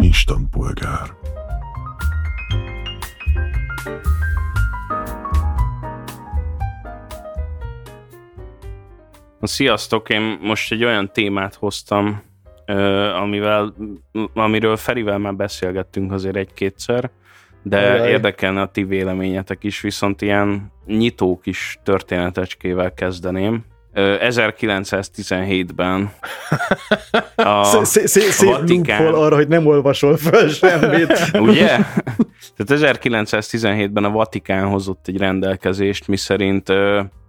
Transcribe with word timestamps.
Instant 0.00 0.50
polgár. 0.50 1.14
Sziasztok, 9.42 10.08
én 10.08 10.38
most 10.42 10.72
egy 10.72 10.84
olyan 10.84 11.12
témát 11.12 11.54
hoztam, 11.54 12.22
amivel, 13.20 13.74
amiről 14.34 14.76
Ferivel 14.76 15.18
már 15.18 15.34
beszélgettünk 15.34 16.12
azért 16.12 16.36
egy-kétszer, 16.36 17.10
de 17.62 17.78
Ajaj. 17.78 18.10
érdekelne 18.10 18.60
a 18.60 18.70
ti 18.70 18.84
véleményetek 18.84 19.64
is, 19.64 19.80
viszont 19.80 20.22
ilyen 20.22 20.72
nyitó 20.86 21.38
kis 21.38 21.78
történetecskével 21.82 22.94
kezdeném. 22.94 23.64
1917-ben 23.94 26.12
a 27.36 27.84
Szép 27.84 28.32
Vatikán... 28.32 29.06
arra, 29.06 29.36
hogy 29.36 29.48
nem 29.48 29.66
olvasol 29.66 30.16
fel 30.16 30.48
semmit. 30.48 31.30
Ugye? 31.48 31.78
Tehát 32.56 32.96
1917-ben 33.00 34.04
a 34.04 34.10
Vatikán 34.10 34.68
hozott 34.68 35.08
egy 35.08 35.16
rendelkezést, 35.16 36.08
miszerint 36.08 36.72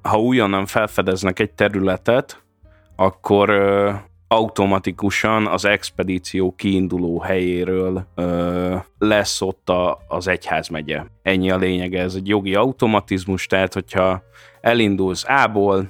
ha 0.01 0.20
újonnan 0.20 0.65
felfedeznek 0.65 1.39
egy 1.39 1.51
területet, 1.51 2.43
akkor 2.95 3.49
automatikusan 4.27 5.48
az 5.48 5.65
expedíció 5.65 6.55
kiinduló 6.55 7.20
helyéről 7.20 8.07
ö, 8.15 8.75
lesz 8.98 9.41
ott 9.41 9.70
a, 9.70 9.98
az 10.07 10.27
egyházmegye. 10.27 11.03
Ennyi 11.21 11.51
a 11.51 11.57
lényege, 11.57 12.01
ez 12.01 12.15
egy 12.15 12.27
jogi 12.27 12.55
automatizmus, 12.55 13.45
tehát 13.45 13.73
hogyha 13.73 14.23
elindulsz 14.62 15.25
A-ból, 15.27 15.89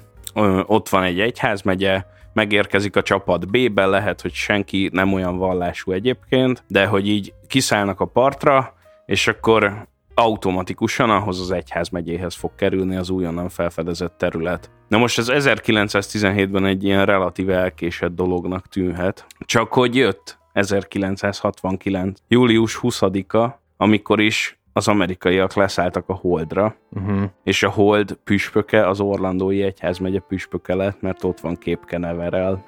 ott 0.65 0.89
van 0.89 1.03
egy 1.03 1.19
egyházmegye, 1.19 2.03
megérkezik 2.33 2.95
a 2.95 3.01
csapat 3.01 3.47
B-be, 3.47 3.85
lehet, 3.85 4.21
hogy 4.21 4.33
senki 4.33 4.89
nem 4.93 5.13
olyan 5.13 5.37
vallású 5.37 5.91
egyébként, 5.91 6.63
de 6.67 6.85
hogy 6.85 7.07
így 7.07 7.33
kiszállnak 7.47 7.99
a 7.99 8.05
partra, 8.05 8.73
és 9.05 9.27
akkor 9.27 9.87
automatikusan 10.13 11.09
ahhoz 11.09 11.39
az 11.39 11.51
egyház 11.51 11.89
megyéhez 11.89 12.35
fog 12.35 12.55
kerülni 12.55 12.95
az 12.95 13.09
újonnan 13.09 13.49
felfedezett 13.49 14.17
terület. 14.17 14.71
Na 14.87 14.97
most 14.97 15.17
ez 15.17 15.27
1917-ben 15.31 16.65
egy 16.65 16.83
ilyen 16.83 17.05
relatív 17.05 17.49
elkésett 17.49 18.15
dolognak 18.15 18.67
tűnhet, 18.67 19.25
csak 19.45 19.73
hogy 19.73 19.95
jött 19.95 20.39
1969. 20.53 22.19
július 22.27 22.79
20-a, 22.81 23.59
amikor 23.77 24.19
is 24.19 24.59
az 24.73 24.87
amerikaiak 24.87 25.53
leszálltak 25.53 26.03
a 26.07 26.13
Holdra, 26.13 26.75
uh-huh. 26.89 27.23
és 27.43 27.63
a 27.63 27.69
Hold 27.69 28.17
püspöke 28.23 28.87
az 28.87 28.99
Orlandói 28.99 29.61
Egyházmegye 29.61 30.19
püspöke 30.19 30.75
lett, 30.75 31.01
mert 31.01 31.23
ott 31.23 31.39
van 31.39 31.55
képkeneverel. 31.57 32.63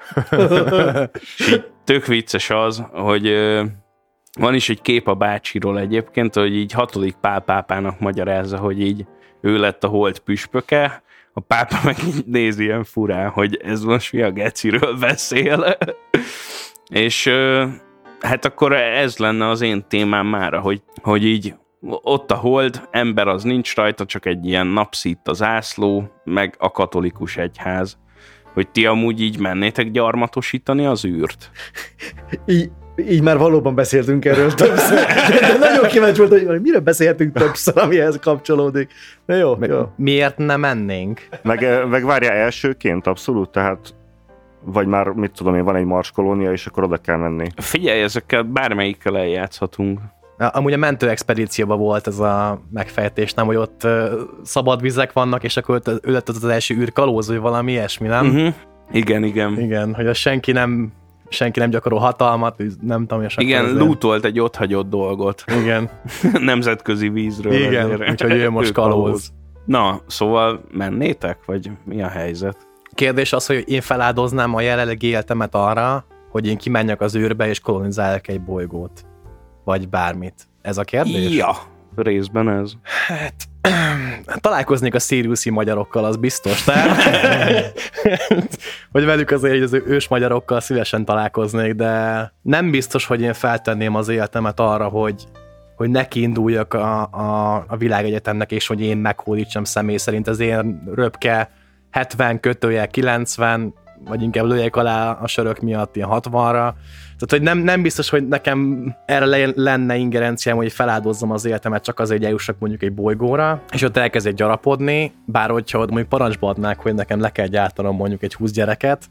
tök 1.84 2.06
vicces 2.06 2.50
az, 2.50 2.84
hogy 2.92 3.34
van 4.38 4.54
is 4.54 4.68
egy 4.68 4.82
kép 4.82 5.08
a 5.08 5.14
bácsiról 5.14 5.78
egyébként, 5.78 6.34
hogy 6.34 6.54
így 6.54 6.72
hatodik 6.72 7.14
pál 7.14 7.40
pápának 7.40 8.00
magyarázza, 8.00 8.58
hogy 8.58 8.80
így 8.80 9.06
ő 9.40 9.58
lett 9.58 9.84
a 9.84 9.88
hold 9.88 10.18
püspöke, 10.18 11.02
a 11.32 11.40
pápa 11.40 11.76
meg 11.84 11.96
így 12.06 12.24
nézi 12.26 12.64
ilyen 12.64 12.84
furán, 12.84 13.30
hogy 13.30 13.60
ez 13.64 13.84
most 13.84 14.12
mi 14.12 14.22
a 14.22 14.30
geciről 14.30 14.98
beszél. 14.98 15.76
és 16.88 17.30
hát 18.20 18.44
akkor 18.44 18.72
ez 18.72 19.18
lenne 19.18 19.48
az 19.48 19.60
én 19.60 19.84
témám 19.88 20.26
mára, 20.26 20.60
hogy, 20.60 20.82
hogy 21.02 21.24
így 21.24 21.54
ott 21.88 22.30
a 22.30 22.34
hold, 22.34 22.88
ember 22.90 23.28
az 23.28 23.42
nincs 23.42 23.74
rajta, 23.74 24.04
csak 24.04 24.26
egy 24.26 24.46
ilyen 24.46 24.66
napszít 24.66 25.28
az 25.28 25.42
ászló, 25.42 26.10
meg 26.24 26.54
a 26.58 26.70
katolikus 26.70 27.36
egyház. 27.36 27.98
Hogy 28.54 28.68
ti 28.68 28.86
amúgy 28.86 29.20
így 29.20 29.38
mennétek 29.38 29.90
gyarmatosítani 29.90 30.86
az 30.86 31.04
űrt? 31.04 31.50
I- 32.46 32.70
így 32.96 33.22
már 33.22 33.38
valóban 33.38 33.74
beszéltünk 33.74 34.24
erről 34.24 34.52
többször. 34.54 34.98
De 35.40 35.58
nagyon 35.58 35.86
kíváncsi 35.86 36.26
volt, 36.26 36.46
hogy 36.46 36.60
mire 36.60 36.80
beszéltünk 36.80 37.38
többször, 37.38 37.78
amihez 37.78 38.18
kapcsolódik. 38.18 38.92
Na 39.26 39.34
jó, 39.34 39.56
meg, 39.56 39.70
jó. 39.70 39.88
Miért 39.96 40.38
nem 40.38 40.60
mennénk? 40.60 41.28
Meg, 41.42 41.62
eh, 41.62 41.86
meg 41.86 42.04
várjál 42.04 42.36
elsőként, 42.36 43.06
abszolút, 43.06 43.50
tehát 43.50 43.94
vagy 44.64 44.86
már, 44.86 45.06
mit 45.06 45.32
tudom 45.32 45.54
én, 45.54 45.64
van 45.64 45.76
egy 45.76 45.84
mars 45.84 46.10
kolónia, 46.10 46.52
és 46.52 46.66
akkor 46.66 46.82
oda 46.82 46.96
kell 46.96 47.16
menni. 47.16 47.46
Figyelj, 47.56 48.02
ezekkel 48.02 48.42
bármelyikkel 48.42 49.18
eljátszhatunk. 49.18 50.00
Amúgy 50.38 50.72
a 50.72 50.76
mentő 50.76 51.08
expedícióban 51.08 51.78
volt 51.78 52.06
ez 52.06 52.18
a 52.18 52.60
megfejtés, 52.70 53.32
nem, 53.32 53.46
hogy 53.46 53.56
ott 53.56 53.86
szabad 54.42 54.80
vizek 54.80 55.12
vannak, 55.12 55.44
és 55.44 55.56
akkor 55.56 55.80
ő 56.02 56.12
lett 56.12 56.28
az, 56.28 56.44
első 56.44 56.74
űrkalóz, 56.74 57.28
vagy 57.28 57.38
valami 57.38 57.72
ilyesmi, 57.72 58.08
nem? 58.08 58.26
Uh-huh. 58.26 58.54
Igen, 58.92 59.24
igen. 59.24 59.60
Igen, 59.60 59.94
hogy 59.94 60.06
a 60.06 60.14
senki 60.14 60.52
nem 60.52 60.92
senki 61.28 61.58
nem 61.58 61.70
gyakorol 61.70 61.98
hatalmat, 61.98 62.62
nem 62.80 63.06
tudom, 63.06 63.24
és 63.24 63.36
Igen, 63.38 63.76
lootolt 63.76 64.24
egy 64.24 64.40
otthagyott 64.40 64.88
dolgot. 64.88 65.44
Igen. 65.62 65.90
Nemzetközi 66.40 67.08
vízről. 67.08 67.52
Igen, 67.52 67.90
ezért. 67.90 68.10
úgyhogy 68.10 68.32
ő 68.32 68.50
most 68.50 68.72
kalóz. 68.72 69.32
Na, 69.64 70.00
szóval 70.06 70.60
mennétek, 70.72 71.38
vagy 71.46 71.70
mi 71.84 72.02
a 72.02 72.08
helyzet? 72.08 72.56
Kérdés 72.94 73.32
az, 73.32 73.46
hogy 73.46 73.64
én 73.66 73.80
feláldoznám 73.80 74.54
a 74.54 74.60
jelenlegi 74.60 75.06
életemet 75.06 75.54
arra, 75.54 76.04
hogy 76.30 76.46
én 76.46 76.56
kimenjek 76.56 77.00
az 77.00 77.16
űrbe 77.16 77.48
és 77.48 77.60
kolonizáljak 77.60 78.28
egy 78.28 78.40
bolygót. 78.40 79.04
Vagy 79.64 79.88
bármit. 79.88 80.48
Ez 80.62 80.78
a 80.78 80.84
kérdés? 80.84 81.34
Ja, 81.36 81.56
részben 81.96 82.48
ez. 82.48 82.72
Hát, 83.06 83.34
találkoznék 84.40 84.94
a 84.94 84.98
szíriuszi 84.98 85.50
magyarokkal, 85.50 86.04
az 86.04 86.16
biztos, 86.16 86.64
tehát 86.64 87.02
hogy 88.92 89.04
velük 89.04 89.30
azért 89.30 89.62
az 89.62 89.72
ős 89.72 90.08
magyarokkal 90.08 90.60
szívesen 90.60 91.04
találkoznék, 91.04 91.74
de 91.74 92.32
nem 92.42 92.70
biztos, 92.70 93.06
hogy 93.06 93.20
én 93.20 93.32
feltenném 93.32 93.94
az 93.94 94.08
életemet 94.08 94.60
arra, 94.60 94.88
hogy 94.88 95.24
hogy 95.76 95.90
neki 95.90 96.20
induljak 96.20 96.74
a, 96.74 97.02
a, 97.02 97.54
a 97.68 97.76
világegyetemnek, 97.76 98.52
és 98.52 98.66
hogy 98.66 98.80
én 98.80 98.96
meghódítsam 98.96 99.64
személy 99.64 99.96
szerint 99.96 100.28
az 100.28 100.40
én 100.40 100.82
röpke 100.94 101.50
70 101.90 102.40
kötője 102.40 102.86
90, 102.86 103.74
vagy 104.08 104.22
inkább 104.22 104.44
lőjek 104.44 104.76
alá 104.76 105.10
a 105.10 105.26
sörök 105.26 105.60
miatt 105.60 105.96
ilyen 105.96 106.08
60-ra, 106.10 106.72
tehát, 107.18 107.30
hogy 107.30 107.42
nem, 107.42 107.58
nem 107.58 107.82
biztos, 107.82 108.10
hogy 108.10 108.28
nekem 108.28 108.88
erre 109.06 109.52
lenne 109.54 109.96
ingerenciám, 109.96 110.56
hogy 110.56 110.72
feláldozzam 110.72 111.30
az 111.30 111.44
életemet 111.44 111.82
csak 111.84 112.00
azért, 112.00 112.18
hogy 112.18 112.26
eljussak 112.26 112.58
mondjuk 112.58 112.82
egy 112.82 112.92
bolygóra, 112.92 113.62
és 113.72 113.82
ott 113.82 113.96
elkezdek 113.96 114.34
gyarapodni, 114.34 115.12
bár 115.24 115.50
hogyha 115.50 115.78
mondjuk 115.78 116.08
parancsba 116.08 116.48
adnák, 116.48 116.80
hogy 116.80 116.94
nekem 116.94 117.20
le 117.20 117.30
kell 117.30 117.46
gyártanom 117.46 117.96
mondjuk 117.96 118.22
egy 118.22 118.34
20 118.34 118.50
gyereket, 118.50 119.04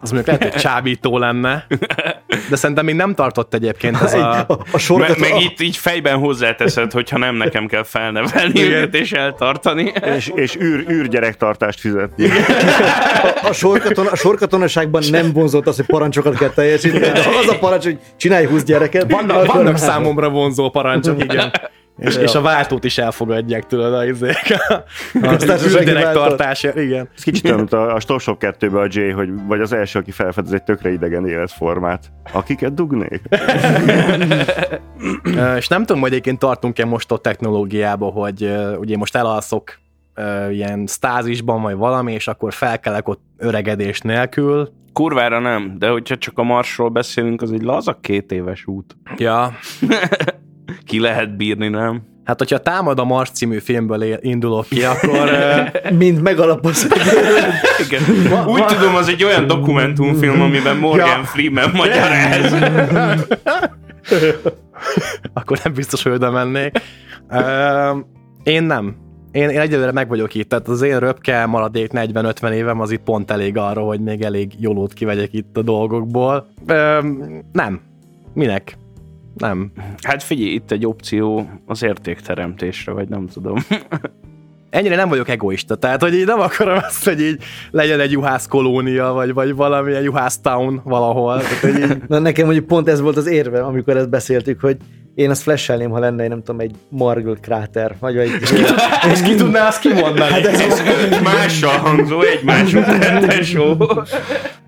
az 0.00 0.10
mondjuk 0.10 0.26
lehet, 0.26 0.52
hogy 0.52 0.62
csábító 0.70 1.18
lenne, 1.18 1.66
de 2.48 2.56
szerintem 2.56 2.84
még 2.84 2.94
nem 2.94 3.14
tartott 3.14 3.54
egyébként 3.54 4.00
ez 4.00 4.14
a... 4.14 4.38
a, 4.38 4.58
a 4.72 4.78
sorgat, 4.78 5.18
meg, 5.18 5.30
meg 5.30 5.40
itt 5.40 5.60
így 5.60 5.76
fejben 5.76 6.18
hozzáteszed, 6.18 6.92
hogyha 6.92 7.18
nem 7.18 7.34
nekem 7.34 7.66
kell 7.66 7.82
felnevelni 7.82 8.62
őket 8.62 8.94
és 8.94 9.12
eltartani. 9.12 9.92
És, 10.16 10.32
és 10.34 10.56
űr, 10.56 10.84
űr 10.90 11.08
gyerektartást 11.08 11.80
fizetni. 11.80 12.28
A, 13.22 13.48
a, 13.48 13.52
sorkaton, 13.52 14.06
a 14.06 14.16
sorkatonaságban 14.16 15.02
nem 15.10 15.32
vonzott 15.32 15.66
az, 15.66 15.76
hogy 15.76 15.86
parancsokat 15.86 16.38
kell 16.38 16.48
teljesíteni, 16.48 17.04
de 17.04 17.24
az 17.40 17.48
a 17.48 17.58
parancs, 17.58 17.84
hogy 17.84 17.98
csinálj 18.16 18.46
20 18.46 18.64
gyereket. 18.64 19.10
Vannak, 19.10 19.52
vannak 19.52 19.76
számomra 19.76 20.28
vonzó 20.28 20.70
parancsok, 20.70 21.22
igen. 21.22 21.52
És, 22.00 22.16
és 22.16 22.34
a 22.34 22.40
váltót 22.40 22.84
is 22.84 22.98
elfogadják, 22.98 23.66
tudod, 23.66 23.94
a 23.94 24.04
izék. 24.04 24.58
A 25.22 25.36
tartás, 26.12 26.62
igen. 26.62 27.08
Ez 27.16 27.22
kicsit 27.22 27.44
olyan, 27.44 27.56
mint 27.56 27.72
a, 27.72 27.94
a 27.94 28.00
Stop 28.00 28.20
Shop 28.20 28.38
2 28.38 28.68
a 28.68 28.86
Jay, 28.88 29.10
hogy 29.10 29.28
vagy 29.46 29.60
az 29.60 29.72
első, 29.72 29.98
aki 29.98 30.10
felfedez 30.10 30.52
egy 30.52 30.62
tökre 30.62 30.92
idegen 30.92 31.26
életformát. 31.26 32.12
Akiket 32.32 32.74
dugnék? 32.74 33.20
és 35.56 35.68
nem 35.68 35.84
tudom, 35.84 36.00
hogy 36.00 36.10
egyébként 36.10 36.38
tartunk-e 36.38 36.84
most 36.84 37.12
a 37.12 37.18
technológiába, 37.18 38.06
hogy 38.06 38.42
uh, 38.42 38.78
ugye 38.78 38.96
most 38.96 39.16
elalszok 39.16 39.78
uh, 40.16 40.54
ilyen 40.54 40.86
stázisban, 40.86 41.62
vagy 41.62 41.74
valami, 41.74 42.12
és 42.12 42.28
akkor 42.28 42.52
felkelek 42.52 43.08
ott 43.08 43.20
öregedés 43.36 44.00
nélkül. 44.00 44.72
Kurvára 44.92 45.38
nem, 45.38 45.74
de 45.78 45.88
hogyha 45.88 46.18
csak 46.18 46.38
a 46.38 46.42
Marsról 46.42 46.88
beszélünk, 46.88 47.42
az 47.42 47.52
egy 47.52 47.62
laza 47.62 47.98
két 48.00 48.32
éves 48.32 48.66
út. 48.66 48.96
Ja. 49.16 49.52
Ki 50.86 51.00
lehet 51.00 51.36
bírni, 51.36 51.68
nem? 51.68 52.02
Hát, 52.30 52.38
hogyha 52.38 52.58
támad 52.58 52.98
a 52.98 53.04
Mars 53.04 53.30
című 53.30 53.58
filmből 53.58 54.18
indulok 54.20 54.66
ki, 54.68 54.82
akkor... 54.82 55.30
Mind 55.98 56.22
megalapoz. 56.22 56.86
Igen. 57.86 58.02
Úgy 58.46 58.64
tudom, 58.64 58.94
az 58.94 59.08
egy 59.08 59.24
olyan 59.24 59.46
dokumentumfilm, 59.46 60.40
amiben 60.40 60.76
Morgan 60.76 61.18
ja. 61.18 61.24
Freeman 61.24 61.70
magyaráz. 61.82 62.52
akkor 65.32 65.58
nem 65.64 65.72
biztos, 65.72 66.02
hogy 66.02 66.12
oda 66.12 66.30
mennék. 66.30 66.78
Én 68.42 68.62
nem. 68.62 68.96
Én, 69.32 69.48
én 69.48 69.60
egyelőre 69.60 69.92
meg 69.92 70.08
vagyok 70.08 70.34
itt, 70.34 70.48
tehát 70.48 70.68
az 70.68 70.82
én 70.82 70.98
röpke 70.98 71.46
maradék 71.46 71.90
40-50 71.94 72.50
évem 72.50 72.80
az 72.80 72.90
itt 72.90 73.02
pont 73.02 73.30
elég 73.30 73.56
arra, 73.56 73.82
hogy 73.82 74.00
még 74.00 74.22
elég 74.22 74.52
jólót 74.58 74.92
kivegyek 74.92 75.32
itt 75.32 75.56
a 75.56 75.62
dolgokból. 75.62 76.46
nem. 77.52 77.80
Minek? 78.34 78.78
Nem. 79.36 79.72
Hát 80.02 80.22
figyelj, 80.22 80.50
itt 80.50 80.70
egy 80.70 80.86
opció 80.86 81.50
az 81.66 81.82
értékteremtésre, 81.82 82.92
vagy 82.92 83.08
nem 83.08 83.26
tudom. 83.26 83.56
ennyire 84.70 84.96
nem 84.96 85.08
vagyok 85.08 85.28
egoista, 85.28 85.74
tehát 85.74 86.02
hogy 86.02 86.14
így 86.14 86.26
nem 86.26 86.40
akarom 86.40 86.78
azt, 86.86 87.04
hogy 87.04 87.20
így 87.20 87.42
legyen 87.70 88.00
egy 88.00 88.12
juhász 88.12 88.46
kolónia, 88.46 89.12
vagy, 89.12 89.32
vagy 89.32 89.54
valamilyen 89.54 90.02
juhász 90.02 90.40
town 90.40 90.80
valahol. 90.84 91.40
Tehát, 91.40 91.58
hogy 91.58 91.78
így... 91.78 92.02
Na, 92.08 92.18
nekem 92.18 92.44
mondjuk 92.44 92.66
pont 92.66 92.88
ez 92.88 93.00
volt 93.00 93.16
az 93.16 93.26
érve, 93.26 93.62
amikor 93.62 93.96
ezt 93.96 94.08
beszéltük, 94.08 94.60
hogy 94.60 94.76
én 95.14 95.30
azt 95.30 95.42
flashelném, 95.42 95.90
ha 95.90 95.98
lenne, 95.98 96.28
nem 96.28 96.42
tudom, 96.42 96.60
egy 96.60 96.74
Margle 96.88 97.34
kráter, 97.40 97.96
vagy 98.00 98.16
egy... 98.16 98.30
És 99.12 99.22
ki 99.22 99.34
tudná 99.34 99.66
azt 99.66 99.80
kimondani? 99.80 100.32
Hát 100.32 100.46
ez 100.46 101.20
Mással 101.22 101.78
hangzó, 101.78 102.20
egy 102.20 102.44
másodperces 102.44 103.56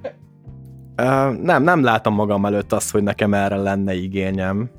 Uh, 0.97 1.37
nem, 1.43 1.63
nem 1.63 1.83
látom 1.83 2.15
magam 2.15 2.45
előtt 2.45 2.73
azt, 2.73 2.91
hogy 2.91 3.03
nekem 3.03 3.35
erre 3.35 3.57
lenne 3.57 3.95
igényem. 3.95 4.71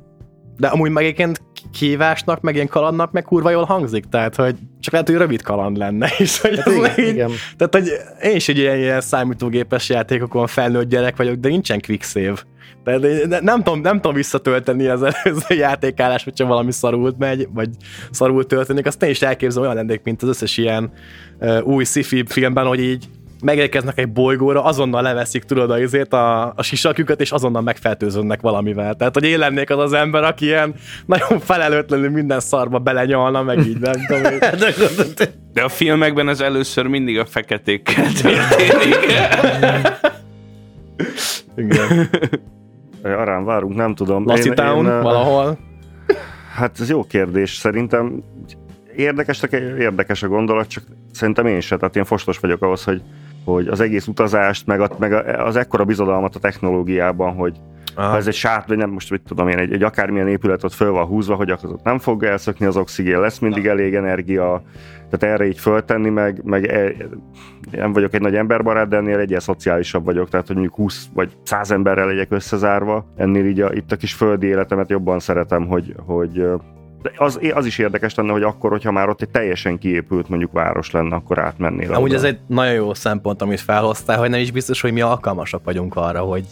De 0.57 0.67
amúgy 0.67 0.89
meg 0.89 1.03
egyébként 1.03 1.41
kívásnak, 1.71 2.41
meg 2.41 2.55
ilyen 2.55 2.67
kalandnak, 2.67 3.11
meg 3.11 3.23
kurva 3.23 3.49
jól 3.49 3.63
hangzik, 3.63 4.05
tehát 4.05 4.35
hogy 4.35 4.55
csak 4.79 4.91
lehet, 4.91 5.07
hogy 5.07 5.17
rövid 5.17 5.41
kaland 5.41 5.77
lenne, 5.77 6.09
és 6.17 6.39
hogy 6.41 6.59
Hát 6.59 6.67
igen, 6.67 7.05
így, 7.05 7.13
igen. 7.13 7.31
tehát 7.57 7.73
hogy 7.73 7.91
én 8.29 8.35
is 8.35 8.49
egy 8.49 8.57
ilyen, 8.57 8.77
ilyen 8.77 9.01
számítógépes 9.01 9.89
játékokon 9.89 10.47
felnőtt 10.47 10.89
gyerek 10.89 11.15
vagyok, 11.15 11.35
de 11.35 11.49
nincsen 11.49 11.81
quick 11.81 12.03
save. 12.03 12.41
Tehát 12.83 13.41
nem 13.41 13.63
tudom, 13.63 13.81
nem 13.81 13.95
tudom 13.95 14.13
visszatölteni 14.13 14.87
az 14.87 15.03
előző 15.23 15.55
játékálás, 15.55 16.23
hogyha 16.23 16.45
valami 16.45 16.71
szarult 16.71 17.17
megy, 17.17 17.47
vagy 17.53 17.69
szarult 18.11 18.47
történik, 18.47 18.85
azt 18.85 19.03
én 19.03 19.09
is 19.09 19.21
elképzelem 19.21 19.69
olyan 19.69 19.85
lennék, 19.85 20.03
mint 20.03 20.21
az 20.21 20.27
összes 20.29 20.57
ilyen 20.57 20.91
uh, 21.39 21.67
új 21.67 21.83
sci-fi 21.83 22.23
filmben, 22.27 22.65
hogy 22.65 22.79
így 22.79 23.07
megérkeznek 23.43 23.97
egy 23.97 24.11
bolygóra, 24.11 24.63
azonnal 24.63 25.01
leveszik, 25.01 25.43
tudod, 25.43 25.71
a, 25.71 25.79
izét, 25.79 26.13
a, 26.13 26.53
a 26.55 26.63
sisakjukat, 26.63 27.21
és 27.21 27.31
azonnal 27.31 27.61
megfertőződnek 27.61 28.41
valamivel. 28.41 28.95
Tehát, 28.95 29.13
hogy 29.13 29.23
én 29.23 29.39
lennék 29.39 29.69
az 29.69 29.79
az 29.79 29.93
ember, 29.93 30.23
aki 30.23 30.45
ilyen 30.45 30.73
nagyon 31.05 31.39
felelőtlenül 31.39 32.09
minden 32.09 32.39
szarba 32.39 32.79
belenyalna, 32.79 33.43
meg 33.43 33.59
így, 33.67 33.79
nem 33.79 33.93
tudom. 34.07 34.23
hogy- 34.23 35.29
De 35.53 35.61
a 35.63 35.69
filmekben 35.69 36.29
ez 36.29 36.39
először 36.39 36.87
mindig 36.87 37.19
a 37.19 37.25
feketékkel 37.25 38.05
történik. 38.21 38.97
Igen. 41.55 42.09
Arán 43.03 43.45
várunk, 43.45 43.75
nem 43.75 43.95
tudom. 43.95 44.25
Lassie 44.27 44.45
Én- 44.45 44.55
Town, 44.55 44.85
én, 44.85 45.01
valahol. 45.01 45.57
Hát 46.55 46.79
ez 46.79 46.89
jó 46.89 47.03
kérdés. 47.03 47.53
Szerintem 47.53 48.23
érdekes, 48.95 49.41
érdekes 49.79 50.23
a 50.23 50.27
gondolat, 50.27 50.67
csak 50.67 50.83
szerintem 51.11 51.45
én 51.45 51.61
se. 51.61 51.77
Tehát 51.77 51.95
én 51.95 52.03
fostos 52.05 52.37
vagyok 52.39 52.61
ahhoz, 52.61 52.83
hogy, 52.83 53.01
hogy 53.45 53.67
az 53.67 53.79
egész 53.79 54.07
utazást, 54.07 54.67
meg, 54.67 54.81
a, 54.81 54.89
meg 54.97 55.13
az 55.39 55.55
ekkora 55.55 55.83
bizodalmat 55.83 56.35
a 56.35 56.39
technológiában, 56.39 57.33
hogy 57.33 57.57
Aha. 57.95 58.09
ha 58.09 58.17
ez 58.17 58.27
egy 58.27 58.33
sát, 58.33 58.67
vagy 58.67 58.77
nem 58.77 58.89
most 58.89 59.09
mit 59.09 59.21
tudom 59.21 59.47
én, 59.47 59.57
egy, 59.57 59.73
egy 59.73 59.83
akármilyen 59.83 60.27
épület 60.27 60.63
ott 60.63 60.73
föl 60.73 60.91
van 60.91 61.05
húzva, 61.05 61.35
hogy 61.35 61.49
az 61.49 61.63
ott 61.63 61.83
nem 61.83 61.99
fog 61.99 62.23
elszökni 62.23 62.65
az 62.65 62.77
oxigén, 62.77 63.19
lesz 63.19 63.39
mindig 63.39 63.65
elég 63.65 63.95
energia, 63.95 64.61
tehát 65.09 65.35
erre 65.35 65.47
így 65.47 65.59
föltenni, 65.59 66.09
meg, 66.09 66.41
meg 66.43 66.65
e, 66.65 66.93
nem 67.71 67.93
vagyok 67.93 68.13
egy 68.13 68.21
nagy 68.21 68.35
emberbarát, 68.35 68.87
de 68.87 68.97
ennél 68.97 69.19
egyel 69.19 69.39
szociálisabb 69.39 70.05
vagyok, 70.05 70.29
tehát 70.29 70.47
hogy 70.47 70.55
mondjuk 70.55 70.77
20 70.77 71.05
vagy 71.13 71.31
100 71.43 71.71
emberrel 71.71 72.07
legyek 72.07 72.31
összezárva, 72.31 73.05
ennél 73.15 73.45
így 73.45 73.61
a, 73.61 73.73
itt 73.73 73.91
a 73.91 73.95
kis 73.95 74.13
földi 74.13 74.47
életemet 74.47 74.89
jobban 74.89 75.19
szeretem, 75.19 75.67
hogy, 75.67 75.95
hogy 76.05 76.45
de 77.03 77.11
az, 77.15 77.39
az 77.53 77.65
is 77.65 77.77
érdekes 77.77 78.15
lenne, 78.15 78.31
hogy 78.31 78.43
akkor, 78.43 78.69
hogyha 78.69 78.91
már 78.91 79.09
ott 79.09 79.21
egy 79.21 79.29
teljesen 79.29 79.77
kiépült 79.77 80.29
mondjuk 80.29 80.51
város 80.51 80.91
lenne, 80.91 81.15
akkor 81.15 81.39
átmennél. 81.39 81.93
Amúgy 81.93 82.13
ez 82.13 82.23
egy 82.23 82.37
nagyon 82.47 82.73
jó 82.73 82.93
szempont, 82.93 83.41
amit 83.41 83.59
felhoztál, 83.59 84.17
hogy 84.17 84.29
nem 84.29 84.39
is 84.39 84.51
biztos, 84.51 84.81
hogy 84.81 84.93
mi 84.93 85.01
alkalmasak 85.01 85.63
vagyunk 85.63 85.95
arra, 85.95 86.19
hogy, 86.19 86.45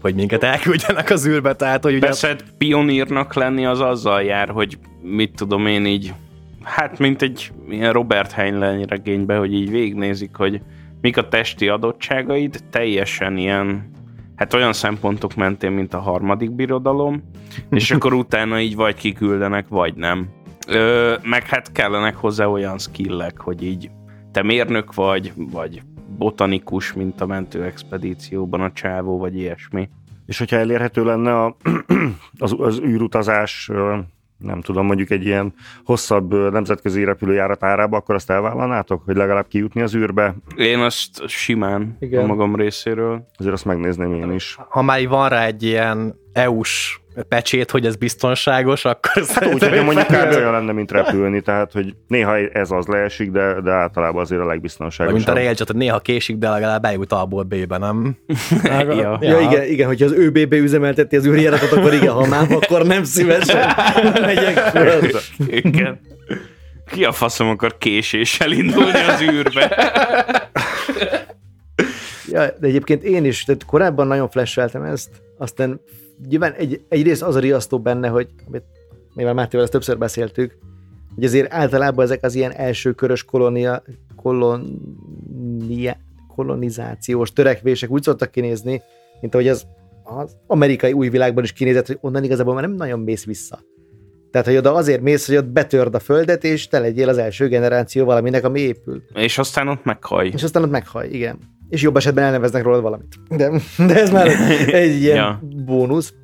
hogy 0.00 0.14
minket 0.14 0.42
elküldjenek 0.42 1.10
az 1.10 1.26
űrbe, 1.26 1.54
tehát 1.54 1.82
hogy 1.82 1.94
ugye... 1.94 2.06
Persze 2.06 2.28
hát 2.28 2.44
pionírnak 2.58 3.34
lenni 3.34 3.66
az 3.66 3.80
azzal 3.80 4.22
jár, 4.22 4.48
hogy 4.48 4.78
mit 5.02 5.34
tudom 5.34 5.66
én 5.66 5.86
így, 5.86 6.14
hát 6.62 6.98
mint 6.98 7.22
egy 7.22 7.52
ilyen 7.68 7.92
Robert 7.92 8.32
Heinlein 8.32 8.84
regényben, 8.84 9.38
hogy 9.38 9.54
így 9.54 9.70
végignézik, 9.70 10.34
hogy 10.34 10.60
mik 11.00 11.16
a 11.16 11.28
testi 11.28 11.68
adottságaid, 11.68 12.60
teljesen 12.70 13.36
ilyen, 13.36 13.90
hát 14.40 14.54
olyan 14.54 14.72
szempontok 14.72 15.34
mentén, 15.34 15.70
mint 15.70 15.94
a 15.94 15.98
harmadik 15.98 16.50
birodalom, 16.50 17.22
és 17.70 17.90
akkor 17.90 18.12
utána 18.12 18.60
így 18.60 18.74
vagy 18.74 18.94
kiküldenek, 18.94 19.68
vagy 19.68 19.94
nem. 19.94 20.28
Ö, 20.68 21.14
meg 21.22 21.46
hát 21.46 21.72
kellenek 21.72 22.16
hozzá 22.16 22.46
olyan 22.46 22.78
skillek, 22.78 23.40
hogy 23.40 23.62
így 23.62 23.90
te 24.32 24.42
mérnök 24.42 24.94
vagy, 24.94 25.32
vagy 25.36 25.82
botanikus, 26.18 26.92
mint 26.92 27.20
a 27.20 27.26
mentő 27.26 27.64
expedícióban 27.64 28.60
a 28.60 28.72
csávó, 28.72 29.18
vagy 29.18 29.36
ilyesmi. 29.36 29.88
És 30.26 30.38
hogyha 30.38 30.56
elérhető 30.56 31.04
lenne 31.04 31.42
a, 31.42 31.56
az, 32.38 32.54
az 32.58 32.78
űrutazás, 32.78 33.70
nem 34.40 34.60
tudom, 34.60 34.86
mondjuk 34.86 35.10
egy 35.10 35.24
ilyen 35.24 35.54
hosszabb 35.84 36.52
nemzetközi 36.52 37.04
repülőjárat 37.04 37.64
árába, 37.64 37.96
akkor 37.96 38.14
azt 38.14 38.30
elvállalnátok, 38.30 39.02
hogy 39.04 39.16
legalább 39.16 39.48
kijutni 39.48 39.80
az 39.80 39.94
űrbe? 39.94 40.34
Én 40.56 40.78
azt 40.78 41.28
simán 41.28 41.96
Igen. 42.00 42.22
a 42.22 42.26
magam 42.26 42.56
részéről. 42.56 43.26
Azért 43.36 43.54
azt 43.54 43.64
megnézném 43.64 44.14
én 44.14 44.32
is. 44.32 44.58
Ha 44.68 44.82
már 44.82 45.08
van 45.08 45.28
rá 45.28 45.46
egy 45.46 45.62
ilyen 45.62 46.14
EU-s 46.32 47.00
pecsét, 47.28 47.70
hogy 47.70 47.86
ez 47.86 47.96
biztonságos, 47.96 48.84
akkor 48.84 49.24
Hát 49.34 49.46
úgy, 49.46 49.68
hogy 49.68 49.84
mondjuk 49.84 50.06
kb. 50.06 50.34
olyan 50.36 50.52
lenne, 50.52 50.72
mint 50.72 50.90
repülni, 50.90 51.40
tehát 51.40 51.72
hogy 51.72 51.94
néha 52.08 52.36
ez 52.36 52.70
az 52.70 52.86
leesik, 52.86 53.30
de, 53.30 53.60
de 53.60 53.70
általában 53.70 54.22
azért 54.22 54.40
a 54.40 54.44
legbiztonságosabb. 54.46 55.16
mint 55.16 55.28
a 55.28 55.32
Railjet, 55.34 55.58
hogy 55.58 55.76
néha 55.76 55.98
késik, 55.98 56.36
de 56.36 56.48
legalább 56.48 56.84
eljut 56.84 57.12
A-ból 57.12 57.42
B-be, 57.42 57.78
nem? 57.78 58.16
Ja. 58.88 59.18
Ja, 59.20 59.40
igen, 59.40 59.64
igen, 59.64 59.86
hogyha 59.86 60.04
az 60.04 60.12
ÖBB 60.12 60.52
üzemelteti 60.52 61.16
az 61.16 61.26
űrjáratot, 61.26 61.72
akkor 61.72 61.94
igen, 61.94 62.12
ha 62.12 62.26
már, 62.26 62.46
akkor 62.52 62.86
nem 62.86 63.04
szívesen 63.04 63.66
megyek 64.20 64.56
föl. 64.58 65.10
Igen. 65.46 66.00
Ki 66.90 67.04
a 67.04 67.12
faszom 67.12 67.48
akar 67.48 67.78
késéssel 67.78 68.52
indulni 68.52 68.98
az 69.08 69.20
űrbe? 69.22 69.76
Ja, 72.28 72.46
de 72.60 72.66
egyébként 72.66 73.02
én 73.02 73.24
is, 73.24 73.44
tehát 73.44 73.64
korábban 73.64 74.06
nagyon 74.06 74.28
flasheltem 74.30 74.82
ezt, 74.82 75.08
aztán 75.38 75.80
nyilván 76.28 76.52
egy, 76.52 76.84
egyrészt 76.88 77.22
az 77.22 77.34
a 77.34 77.40
riasztó 77.40 77.80
benne, 77.80 78.08
hogy 78.08 78.28
mivel 79.14 79.34
Mátéval 79.34 79.62
ezt 79.62 79.72
többször 79.72 79.98
beszéltük, 79.98 80.58
hogy 81.14 81.24
azért 81.24 81.52
általában 81.52 82.04
ezek 82.04 82.24
az 82.24 82.34
ilyen 82.34 82.52
első 82.52 82.92
körös 82.92 83.24
kolónia, 83.24 83.82
kolonia, 84.16 85.96
kolonizációs 86.34 87.32
törekvések 87.32 87.90
úgy 87.90 88.02
szoktak 88.02 88.30
kinézni, 88.30 88.82
mint 89.20 89.34
ahogy 89.34 89.48
az, 89.48 89.66
az 90.02 90.36
amerikai 90.46 90.92
új 90.92 91.08
világban 91.08 91.44
is 91.44 91.52
kinézett, 91.52 91.86
hogy 91.86 91.98
onnan 92.00 92.24
igazából 92.24 92.54
már 92.54 92.62
nem 92.62 92.74
nagyon 92.74 93.00
mész 93.00 93.24
vissza. 93.24 93.58
Tehát, 94.30 94.46
hogy 94.46 94.56
oda 94.56 94.74
azért 94.74 95.00
mész, 95.00 95.26
hogy 95.26 95.36
ott 95.36 95.46
betörd 95.46 95.94
a 95.94 95.98
földet, 95.98 96.44
és 96.44 96.68
te 96.68 96.78
legyél 96.78 97.08
az 97.08 97.18
első 97.18 97.48
generáció 97.48 98.04
valaminek, 98.04 98.44
ami 98.44 98.60
épül. 98.60 99.02
És 99.14 99.38
aztán 99.38 99.68
ott 99.68 99.84
meghaj. 99.84 100.30
És 100.34 100.42
aztán 100.42 100.62
ott 100.62 100.70
meghaj, 100.70 101.08
igen. 101.08 101.38
És 101.70 101.82
jobb 101.82 101.96
esetben 101.96 102.24
elneveznek 102.24 102.62
rólad 102.62 102.82
valamit. 102.82 103.14
De, 103.28 103.50
de 103.86 104.00
ez 104.00 104.10
már 104.10 104.26
egy, 104.26 104.68
egy 104.70 105.00
ilyen 105.02 105.16
Ja. 105.16 105.40
bónusz. 105.64 106.14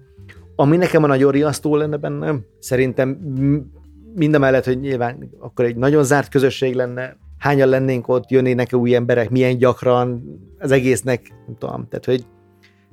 Ami 0.56 0.76
nekem 0.76 1.02
a 1.02 1.06
nagyon 1.06 1.32
riasztó 1.32 1.76
lenne 1.76 1.96
benne, 1.96 2.34
szerintem 2.58 3.08
mind 4.14 4.34
a 4.34 4.38
mellett, 4.38 4.64
hogy 4.64 4.80
nyilván 4.80 5.30
akkor 5.38 5.64
egy 5.64 5.76
nagyon 5.76 6.04
zárt 6.04 6.28
közösség 6.28 6.74
lenne, 6.74 7.16
hányan 7.38 7.68
lennénk 7.68 8.08
ott, 8.08 8.30
jönnének 8.30 8.72
új 8.72 8.94
emberek, 8.94 9.30
milyen 9.30 9.58
gyakran, 9.58 10.22
az 10.58 10.70
egésznek, 10.70 11.20
nem 11.46 11.56
tudom, 11.58 11.86
tehát 11.88 12.04
hogy 12.04 12.26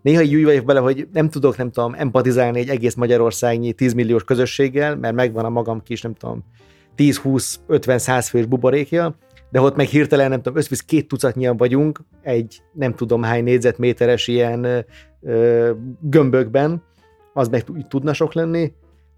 néha 0.02 0.22
így 0.22 0.36
úgy 0.36 0.44
vagyok 0.44 0.66
vele, 0.66 0.80
hogy 0.80 1.08
nem 1.14 1.30
tudok, 1.30 1.58
nem 1.58 1.72
tudom, 1.72 1.94
empatizálni 1.98 2.60
egy 2.60 2.70
egész 2.70 2.94
Magyarországnyi 2.96 3.74
10 3.74 3.94
milliós 3.94 4.24
közösséggel, 4.24 4.96
mert 4.96 5.16
megvan 5.16 5.46
a 5.46 5.50
magam 5.50 5.82
kis, 5.84 6.02
nem 6.02 6.14
tudom, 6.14 6.44
10-20-50-100 6.98 8.26
fős 8.30 8.46
buborékja, 8.46 9.16
de 9.54 9.62
ott 9.62 9.76
meg 9.76 9.88
hirtelen, 9.88 10.30
nem 10.30 10.42
tudom, 10.42 10.58
összvisz 10.58 10.82
két 10.82 11.08
tucatnyian 11.08 11.58
vagyunk 11.58 12.00
egy 12.22 12.62
nem 12.72 12.94
tudom 12.94 13.24
hány 13.24 13.44
négyzetméteres 13.44 14.28
ilyen 14.28 14.86
ö, 15.22 15.72
gömbökben, 16.00 16.84
az 17.34 17.48
meg 17.48 17.64
tudna 17.88 18.14
sok 18.14 18.34
lenni, 18.34 18.74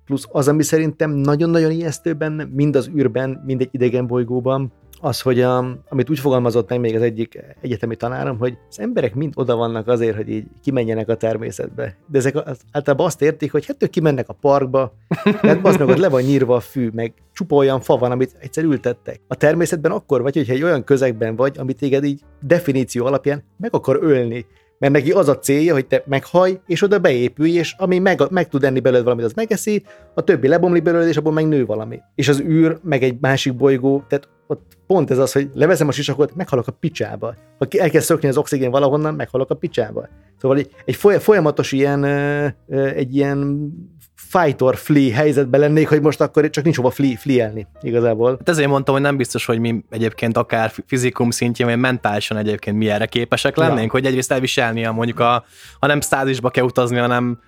plusz 0.05 0.27
az, 0.31 0.47
ami 0.47 0.63
szerintem 0.63 1.11
nagyon-nagyon 1.11 1.71
ijesztő 1.71 2.13
benne, 2.13 2.45
mind 2.45 2.75
az 2.75 2.89
űrben, 2.95 3.43
mind 3.45 3.61
egy 3.61 3.69
idegen 3.71 4.07
bolygóban, 4.07 4.71
az, 5.05 5.21
hogy 5.21 5.41
a, 5.41 5.57
amit 5.89 6.09
úgy 6.09 6.19
fogalmazott 6.19 6.69
meg 6.69 6.79
még 6.79 6.95
az 6.95 7.01
egyik 7.01 7.43
egyetemi 7.61 7.95
tanárom, 7.95 8.37
hogy 8.37 8.57
az 8.69 8.79
emberek 8.79 9.15
mind 9.15 9.33
oda 9.35 9.55
vannak 9.55 9.87
azért, 9.87 10.15
hogy 10.15 10.29
így 10.29 10.45
kimenjenek 10.63 11.09
a 11.09 11.15
természetbe. 11.15 11.97
De 12.07 12.17
ezek 12.17 12.35
általában 12.71 13.05
azt 13.05 13.21
értik, 13.21 13.51
hogy 13.51 13.65
hát 13.65 13.83
ők 13.83 13.89
kimennek 13.89 14.29
a 14.29 14.33
parkba, 14.33 14.93
mert 15.41 15.65
az 15.65 15.77
meg 15.77 15.87
ott 15.87 15.97
le 15.97 16.09
van 16.09 16.21
nyírva 16.21 16.55
a 16.55 16.59
fű, 16.59 16.89
meg 16.93 17.13
csupa 17.33 17.55
olyan 17.55 17.81
fa 17.81 17.97
van, 17.97 18.11
amit 18.11 18.35
egyszer 18.39 18.63
ültettek. 18.63 19.21
A 19.27 19.35
természetben 19.35 19.91
akkor 19.91 20.21
vagy, 20.21 20.35
hogyha 20.35 20.53
egy 20.53 20.63
olyan 20.63 20.83
közegben 20.83 21.35
vagy, 21.35 21.57
amit 21.57 21.77
téged 21.77 22.03
így 22.03 22.21
definíció 22.41 23.05
alapján 23.05 23.43
meg 23.57 23.73
akar 23.73 23.99
ölni. 24.01 24.45
Mert 24.79 24.93
neki 24.93 25.11
az 25.11 25.29
a 25.29 25.39
célja, 25.39 25.73
hogy 25.73 25.87
te 25.87 26.03
meghaj, 26.05 26.59
és 26.65 26.81
oda 26.81 26.99
beépülj, 26.99 27.51
és 27.51 27.75
ami 27.77 27.99
meg, 27.99 28.21
meg 28.29 28.47
tud 28.47 28.63
enni 28.63 28.79
belőled 28.79 29.03
valamit, 29.03 29.25
az 29.25 29.33
megeszi, 29.33 29.83
a 30.13 30.21
többi 30.21 30.47
lebomlik 30.47 30.83
belőled, 30.83 31.07
és 31.07 31.17
abból 31.17 31.33
meg 31.33 31.47
nő 31.47 31.65
valami. 31.65 31.99
És 32.15 32.27
az 32.27 32.39
űr, 32.39 32.77
meg 32.83 33.03
egy 33.03 33.17
másik 33.21 33.55
bolygó, 33.55 34.03
tehát 34.07 34.27
ott 34.47 34.77
pont 34.87 35.11
ez 35.11 35.17
az, 35.17 35.31
hogy 35.31 35.49
leveszem 35.53 35.87
a 35.87 35.91
sisakot, 35.91 36.35
meghalok 36.35 36.67
a 36.67 36.71
picsába. 36.71 37.35
Ha 37.57 37.65
elkezd 37.69 38.05
szökni 38.05 38.27
az 38.27 38.37
oxigén 38.37 38.71
valahonnan, 38.71 39.13
meghalok 39.15 39.49
a 39.49 39.55
picsába. 39.55 40.07
Szóval 40.37 40.57
egy, 40.57 40.69
egy 40.85 40.95
foly- 40.95 41.21
folyamatos 41.21 41.71
ilyen, 41.71 42.03
egy 42.95 43.15
ilyen 43.15 43.69
fight 44.15 44.61
or 44.61 44.75
flee 44.75 45.13
helyzetben 45.13 45.59
lennék, 45.59 45.89
hogy 45.89 46.01
most 46.01 46.21
akkor 46.21 46.49
csak 46.49 46.63
nincs 46.63 46.75
hova 46.75 46.89
flee, 46.89 47.17
flielni 47.17 47.67
igazából. 47.81 48.29
Hát 48.29 48.49
ezért 48.49 48.69
mondtam, 48.69 48.93
hogy 48.93 49.03
nem 49.03 49.17
biztos, 49.17 49.45
hogy 49.45 49.59
mi 49.59 49.83
egyébként 49.89 50.37
akár 50.37 50.71
fizikum 50.87 51.29
szintjén, 51.29 51.67
vagy 51.67 51.77
mentálisan 51.77 52.37
egyébként 52.37 52.77
mi 52.77 52.89
erre 52.89 53.05
képesek 53.05 53.55
lennénk, 53.55 53.85
ja. 53.85 53.91
hogy 53.91 54.05
egyrészt 54.05 54.31
elviselni 54.31 54.85
a 54.85 54.91
mondjuk 54.91 55.19
a, 55.19 55.45
ha 55.79 55.87
nem 55.87 56.01
stázisba 56.01 56.49
kell 56.49 56.63
utazni, 56.63 56.97
hanem 56.97 57.39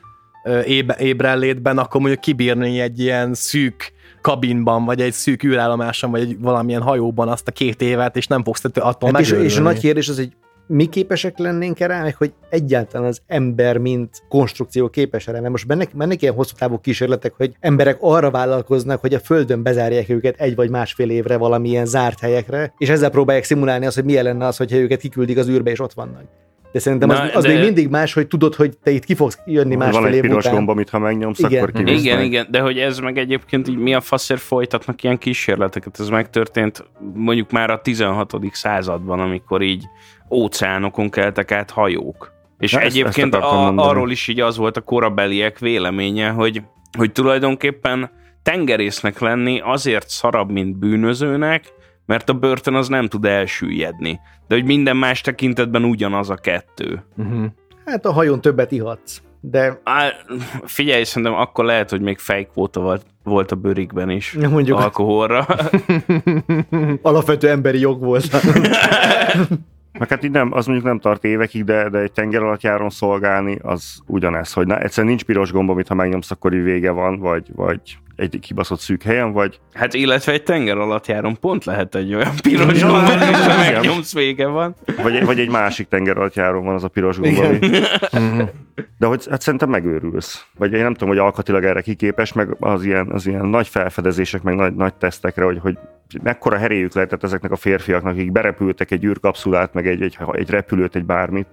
ébe, 0.66 0.96
ébrellétben, 1.00 1.78
akkor 1.78 2.02
mondjuk 2.02 2.22
kibírni 2.22 2.80
egy 2.80 3.00
ilyen 3.00 3.34
szűk 3.34 3.94
kabinban, 4.22 4.86
vagy 4.86 5.02
egy 5.02 5.14
szűk 5.14 5.44
űrállomáson, 5.44 6.12
vagy 6.12 6.22
egy 6.22 6.40
valamilyen 6.40 6.82
hajóban 6.82 7.28
azt 7.28 7.48
a 7.48 7.52
két 7.52 7.82
évet, 7.82 8.18
és 8.18 8.28
nem 8.28 8.44
fogsz 8.44 8.64
attól 8.74 9.12
hát 9.12 9.22
és, 9.22 9.32
és 9.32 9.58
a 9.58 9.62
nagy 9.62 9.80
kérdés 9.80 10.10
az, 10.10 10.16
hogy 10.16 10.32
mi 10.68 10.86
képesek 10.86 11.38
lennénk 11.38 11.80
erre, 11.80 12.02
meg 12.02 12.16
hogy 12.16 12.34
egyáltalán 12.50 13.08
az 13.08 13.22
ember, 13.28 13.78
mint 13.78 14.24
konstrukció 14.30 14.90
képes 14.90 15.28
erre. 15.28 15.40
Mert 15.40 15.52
most 15.52 15.68
mennek, 15.68 15.94
mennek 15.94 16.22
ilyen 16.22 16.34
hosszú 16.34 16.56
távú 16.58 16.78
kísérletek, 16.78 17.34
hogy 17.34 17.56
emberek 17.60 17.98
arra 18.00 18.32
vállalkoznak, 18.32 19.02
hogy 19.02 19.14
a 19.14 19.20
Földön 19.20 19.64
bezárják 19.64 20.10
őket 20.10 20.40
egy 20.40 20.56
vagy 20.56 20.70
másfél 20.70 21.10
évre 21.10 21.38
valamilyen 21.38 21.86
zárt 21.86 22.20
helyekre, 22.20 22.74
és 22.78 22.90
ezzel 22.90 23.10
próbálják 23.10 23.44
szimulálni 23.44 23.86
azt, 23.86 23.96
hogy 23.96 24.06
milyen 24.06 24.24
lenne 24.24 24.46
az, 24.46 24.58
hogyha 24.58 24.78
őket 24.78 25.00
kiküldik 25.00 25.38
az 25.38 25.50
űrbe, 25.50 25.72
és 25.72 25.80
ott 25.80 25.94
vannak. 25.94 26.24
De 26.72 26.80
szerintem 26.80 27.10
az, 27.10 27.20
az 27.34 27.44
de... 27.44 27.54
még 27.54 27.64
mindig 27.64 27.90
más, 27.90 28.14
hogy 28.14 28.28
tudod, 28.28 28.56
hogy 28.56 28.78
te 28.84 28.92
itt 28.92 29.04
ki 29.04 29.16
fogsz 29.16 29.40
jönni 29.46 29.76
másfél 29.76 30.02
Van 30.02 30.10
egy 30.10 30.16
év 30.16 30.22
piros 30.22 30.44
után. 30.44 30.54
gomb, 30.56 30.70
amit 30.70 30.90
ha 30.90 31.00
megnyomsz, 31.00 31.40
Igen. 31.40 31.58
akkor 31.58 31.72
kivisz 31.72 32.02
Igen, 32.02 32.22
igen, 32.22 32.48
de 32.50 32.60
hogy 32.60 32.78
ez 32.78 33.00
meg 33.00 33.18
egyébként 33.18 33.68
így 33.68 33.78
mi 33.78 33.94
a 33.94 34.02
faszért 34.02 34.40
folytatnak 34.40 35.04
ilyen 35.04 35.18
kísérleteket, 35.18 36.00
ez 36.00 36.10
megtörtént 36.10 36.86
mondjuk 37.14 37.52
már 37.52 37.70
a 37.70 37.82
16. 37.82 38.34
században, 38.52 39.20
amikor 39.20 39.62
így 39.62 39.86
óceánokon 40.32 41.10
keltek 41.10 41.52
át 41.52 41.72
hajók. 41.72 42.32
És 42.60 42.72
Na, 42.72 42.80
ezt- 42.80 42.96
egyébként 42.96 43.34
ezt 43.36 43.44
akartam 43.44 43.60
a, 43.60 43.66
mondani. 43.66 43.88
arról 43.90 44.12
is 44.12 44.28
így 44.28 44.40
az 44.40 44.58
volt 44.58 44.78
a 44.78 44.82
korabeliek 44.82 45.60
véleménye, 45.60 46.30
hogy, 46.30 46.62
hogy 46.98 47.12
tulajdonképpen 47.12 48.10
tengerésznek 48.44 49.20
lenni 49.20 49.60
azért 49.64 50.10
szarabb, 50.10 50.52
mint 50.52 50.78
bűnözőnek, 50.78 51.74
mert 52.06 52.30
a 52.30 52.34
börtön 52.34 52.74
az 52.74 52.88
nem 52.88 53.08
tud 53.08 53.26
elsüllyedni. 53.26 54.20
De 54.48 54.56
hogy 54.56 54.66
minden 54.66 54.98
más 54.98 55.22
tekintetben 55.22 55.84
ugyanaz 55.84 56.30
a 56.30 56.36
kettő. 56.36 57.04
Uh-huh. 57.18 57.46
Hát 57.86 58.06
a 58.06 58.12
hajón 58.12 58.42
többet 58.42 58.72
ihatsz. 58.72 59.22
De 59.42 59.82
Á, 59.84 60.08
figyelj, 60.64 61.04
szerintem 61.04 61.34
akkor 61.38 61.66
lehet, 61.66 61.90
hogy 61.90 62.02
még 62.02 62.18
fejkvóta 62.18 62.80
volt, 62.82 63.06
volt 63.24 63.52
a 63.52 63.56
bőrikben 63.56 64.10
is. 64.10 64.32
Mondjuk. 64.50 64.80
Alkoholra. 64.80 65.46
alapvető 67.02 67.50
emberi 67.50 67.80
jog 67.80 68.00
volt. 68.04 68.28
Meg 70.00 70.10
hát 70.10 70.24
így 70.24 70.32
nem, 70.32 70.54
az 70.54 70.66
mondjuk 70.66 70.88
nem 70.88 71.00
tart 71.00 71.24
évekig, 71.24 71.64
de, 71.64 71.90
de 71.90 71.98
egy 71.98 72.12
tenger 72.12 72.42
alatt 72.42 72.62
járon 72.62 72.90
szolgálni, 72.90 73.58
az 73.62 74.00
ugyanez, 74.06 74.54
hogy 74.54 74.68
na, 74.68 74.80
egyszerűen 74.80 75.08
nincs 75.08 75.24
piros 75.24 75.52
gomb, 75.52 75.70
amit 75.70 75.88
ha 75.88 75.94
megnyomsz, 75.94 76.32
akkor 76.32 76.54
így 76.54 76.64
vége 76.64 76.92
van, 76.92 77.20
vagy, 77.20 77.46
vagy 77.56 77.80
egy 78.16 78.40
kibaszott 78.42 78.80
szűk 78.80 79.04
helyen, 79.04 79.32
vagy 79.32 79.60
Hát 79.74 79.94
illetve 79.94 80.32
egy 80.32 80.44
tenger 80.44 80.78
alatt 80.78 81.08
járon 81.08 81.40
pont 81.40 81.66
lehet 81.66 81.96
egy 81.96 82.14
olyan 82.14 82.34
piros 82.42 82.80
Ja, 82.80 82.88
gomb, 82.88 83.08
és 83.08 83.46
ha 83.46 83.58
megnyomsz, 83.58 84.14
vége 84.14 84.48
van. 84.48 84.76
Vagy, 85.04 85.26
vagy 85.26 85.40
egy 85.40 85.50
másik 85.50 85.88
tenger 85.88 86.18
alatt 86.18 86.36
járon 86.36 86.66
van 86.66 86.76
az 86.76 86.84
a 86.84 86.88
piros 86.88 87.18
gomb, 87.20 87.38
ami... 87.38 87.60
De 88.98 89.06
hogy 89.06 89.28
hát 89.30 89.42
szerintem 89.42 89.70
megőrülsz. 89.70 90.46
Vagy 90.58 90.74
én 90.74 90.84
nem 90.84 90.94
tudom, 90.94 91.10
hogy 91.10 91.18
alkatilag 91.18 91.64
erre 91.64 91.82
kiképes, 91.82 92.34
meg 92.34 92.56
az 92.60 92.84
ilyen, 92.84 93.12
az 93.12 93.28
ilyen 93.28 93.46
nagy 93.46 93.68
felfedezések, 93.68 94.42
meg 94.42 94.56
nagy, 94.56 94.76
nagy 94.76 94.94
tesztekre, 94.94 95.44
hogy, 95.44 95.60
hogy 95.60 95.78
mekkora 96.24 96.58
heréjük 96.58 96.94
lehetett 96.94 97.24
ezeknek 97.24 97.52
a 97.52 97.56
férfiaknak, 97.56 98.14
akik 98.14 98.32
berepültek 98.32 98.92
egy 98.92 99.04
űrkapszulát, 99.04 99.74
meg 99.74 99.88
egy, 99.88 100.02
egy, 100.02 100.18
egy 100.32 100.50
repülőt, 100.50 100.96
egy 100.96 101.06
bármit. 101.06 101.48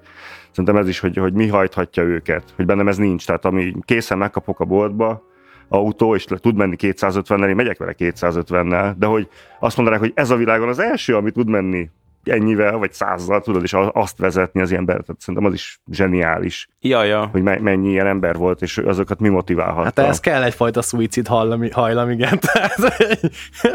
Szerintem 0.51 0.77
ez 0.77 0.89
is, 0.89 0.99
hogy, 0.99 1.17
hogy 1.17 1.33
mi 1.33 1.49
hajthatja 1.49 2.03
őket, 2.03 2.53
hogy 2.57 2.67
bennem 2.67 2.89
ez 2.89 2.97
nincs. 2.97 3.27
Tehát 3.27 3.45
ami 3.45 3.75
készen 3.85 4.19
megkapok 4.19 4.61
a 4.61 4.65
boltba, 4.65 5.23
autó, 5.69 6.15
és 6.15 6.29
le- 6.29 6.39
tud 6.39 6.57
menni 6.57 6.77
250-nel, 6.79 7.49
én 7.49 7.55
megyek 7.55 7.79
vele 7.79 7.95
250-nel, 7.99 8.95
de 8.99 9.07
hogy 9.07 9.29
azt 9.61 9.77
mondanák, 9.77 10.01
hogy 10.01 10.13
ez 10.15 10.31
a 10.31 10.37
világon 10.37 10.69
az 10.69 10.79
első, 10.79 11.17
ami 11.17 11.31
tud 11.31 11.49
menni 11.49 11.91
ennyivel, 12.25 12.77
vagy 12.77 12.93
százzal, 12.93 13.41
tudod, 13.41 13.63
és 13.63 13.75
azt 13.93 14.19
vezetni 14.19 14.61
az 14.61 14.73
ember. 14.73 14.95
Tehát 15.01 15.21
szerintem 15.21 15.45
az 15.45 15.53
is 15.55 15.81
zseniális, 15.91 16.69
Ja, 16.81 17.03
ja. 17.03 17.29
hogy 17.33 17.43
me- 17.43 17.61
mennyi 17.61 17.89
ilyen 17.91 18.07
ember 18.07 18.37
volt, 18.37 18.63
és 18.63 18.79
azokat 18.79 19.21
mi 19.21 19.29
motiválhatta. 19.29 20.01
Hát 20.03 20.11
ez 20.11 20.21
kell 20.21 20.43
egyfajta 20.43 20.83
szuicid 20.83 21.27
hajlam, 21.27 21.71
hajlam 21.73 22.11
igen. 22.11 22.39
Tehát, 22.41 22.77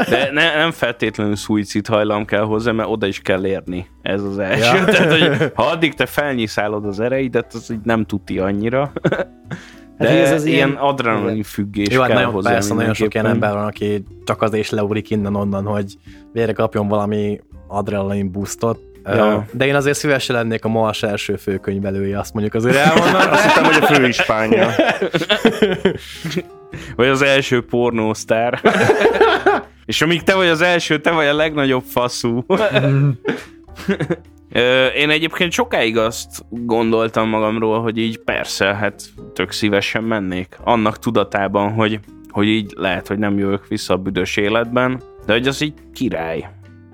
De 0.10 0.30
ne, 0.32 0.56
nem 0.58 0.72
feltétlenül 0.72 1.36
szuicid 1.36 1.88
hajlam 1.88 2.26
kell 2.26 2.44
hozzá, 2.44 2.72
mert 2.72 2.90
oda 2.90 3.08
is 3.08 3.20
kell 3.20 3.46
érni. 3.46 3.88
Ez 4.02 4.24
az 4.24 4.38
első. 4.40 4.78
Ja. 4.78 4.86
Tehát, 4.94 5.20
hogy 5.20 5.52
ha 5.56 5.64
addig 5.64 5.94
te 5.94 6.06
felnyiszálod 6.06 6.86
az 6.86 7.00
ereidet, 7.00 7.54
az 7.54 7.72
így 7.72 7.80
nem 7.84 8.06
tuti 8.06 8.40
annyira. 8.40 8.92
De 9.98 10.08
Hát 10.08 10.18
ez 10.18 10.32
az 10.32 10.46
ilyen, 10.46 10.56
ilyen- 10.58 10.70
ilyen 10.70 10.82
adrenalin 10.84 11.44
függés 11.44 11.88
Jó, 11.94 12.00
hát 12.00 12.08
kell 12.10 12.18
nagyon, 12.18 12.34
hozzá 12.34 12.52
persze, 12.52 12.74
nagyon 12.74 12.94
sok 12.94 13.14
ilyen 13.14 13.26
ember 13.26 13.54
van, 13.54 13.66
aki 13.66 14.04
csak 14.26 14.42
az 14.42 14.54
és 14.54 14.70
leúrik 14.70 15.10
innen-onnan, 15.10 15.66
hogy 15.66 15.94
végre 16.34 16.52
kapjon 16.54 16.88
valami 16.88 17.40
adrenalin 17.70 18.32
boostot. 18.32 18.80
Ja. 19.06 19.46
De 19.52 19.66
én 19.66 19.76
azért 19.76 19.98
szívesen 19.98 20.36
lennék 20.36 20.66
a 20.66 20.68
Mars 20.68 21.04
első 21.04 21.36
főkönyvelője, 21.36 22.20
azt 22.20 22.34
mondjuk 22.34 22.56
azért 22.56 22.76
elmondom. 22.76 23.32
Azt 23.32 23.46
hittem, 23.46 23.64
hogy 23.64 23.84
a 23.84 23.86
főispánja. 23.86 24.70
Vagy 26.96 27.08
az 27.08 27.22
első 27.22 27.66
pornósztár. 27.66 28.62
És 29.86 30.02
amíg 30.02 30.24
te 30.24 30.36
vagy 30.36 30.48
az 30.48 30.62
első, 30.62 31.02
te 31.02 31.12
vagy 31.12 31.26
a 31.26 31.36
legnagyobb 31.36 31.84
faszú. 31.84 32.46
Én 34.96 35.10
egyébként 35.10 35.52
sokáig 35.52 35.98
azt 35.98 36.46
gondoltam 36.50 37.30
magamról, 37.30 37.82
hogy 37.82 37.98
így 37.98 38.18
persze, 38.18 38.66
hát 38.66 39.04
tök 39.34 39.52
szívesen 39.52 40.04
mennék. 40.04 40.58
Annak 40.64 41.00
tudatában, 41.00 41.74
hogy, 41.74 42.00
hogy 42.30 42.48
így 42.48 42.74
lehet, 42.76 43.08
hogy 43.08 43.18
nem 43.18 43.38
jövök 43.38 43.68
vissza 43.68 43.94
a 43.94 43.98
büdös 43.98 44.38
életben, 44.38 45.02
de 45.26 45.34
hogy 45.34 45.48
az 45.48 45.62
így 45.62 45.74
király. 45.94 46.50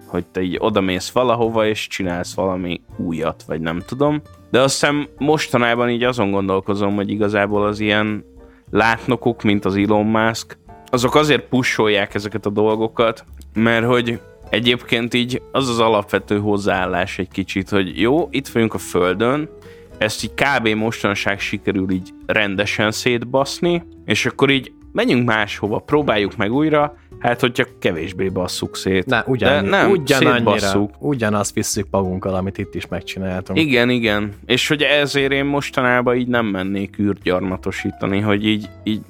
Hogy 0.08 0.26
te 0.26 0.42
így 0.42 0.58
odamész 0.60 1.10
valahova, 1.10 1.68
és 1.68 1.88
csinálsz 1.88 2.34
valami 2.34 2.82
újat, 2.98 3.44
vagy 3.48 3.62
nem 3.62 3.80
tudom. 3.86 4.22
De 4.52 4.62
azt 4.62 4.74
hiszem 4.74 5.08
mostanában 5.18 5.90
így 5.90 6.04
azon 6.04 6.32
gondolkozom, 6.32 6.96
hogy 6.96 7.10
igazából 7.10 7.66
az 7.66 7.80
ilyen 7.80 8.26
látnokok, 8.72 9.44
mint 9.44 9.66
az 9.66 9.76
Elon 9.76 10.06
Musk, 10.06 10.58
azok 10.90 11.16
azért 11.16 11.48
pusolják 11.48 12.14
ezeket 12.14 12.46
a 12.46 12.50
dolgokat, 12.50 13.24
mert 13.54 13.86
hogy 13.86 14.20
egyébként 14.50 15.14
így 15.14 15.42
az 15.52 15.70
az 15.70 15.80
alapvető 15.80 16.40
hozzáállás 16.40 17.20
egy 17.20 17.30
kicsit, 17.30 17.70
hogy 17.70 18.00
jó, 18.00 18.28
itt 18.32 18.48
vagyunk 18.48 18.74
a 18.74 18.78
Földön, 18.78 19.50
ezt 19.98 20.24
így 20.24 20.34
kb. 20.34 20.68
mostanság 20.68 21.40
sikerül 21.40 21.92
így 21.92 22.10
rendesen 22.26 22.92
szétbaszni, 22.92 23.84
és 24.06 24.26
akkor 24.26 24.50
így 24.50 24.74
menjünk 24.92 25.28
máshova, 25.28 25.80
próbáljuk 25.80 26.36
meg 26.36 26.54
újra, 26.54 26.98
hát 27.26 27.40
hogyha 27.40 27.66
kevésbé 27.80 28.30
basszuk 28.30 28.76
szét. 28.76 29.06
Na, 29.06 29.24
ugyan, 29.28 29.64
De 29.64 29.70
nem, 29.70 29.90
ugyanannyira, 29.92 30.90
ugyanazt 31.00 31.54
visszük 31.54 31.88
magunkkal, 31.92 32.36
amit 32.36 32.58
itt 32.58 32.76
is 32.76 32.88
megcsináltunk. 32.88 33.60
Igen, 33.60 33.90
igen. 33.90 34.34
És 34.46 34.68
hogy 34.68 34.82
ezért 34.82 35.32
én 35.32 35.46
mostanában 35.46 36.16
így 36.16 36.28
nem 36.28 36.46
mennék 36.46 37.00
űrgyarmatosítani, 37.00 38.20
hogy 38.20 38.46
így, 38.46 38.70
így 38.84 39.02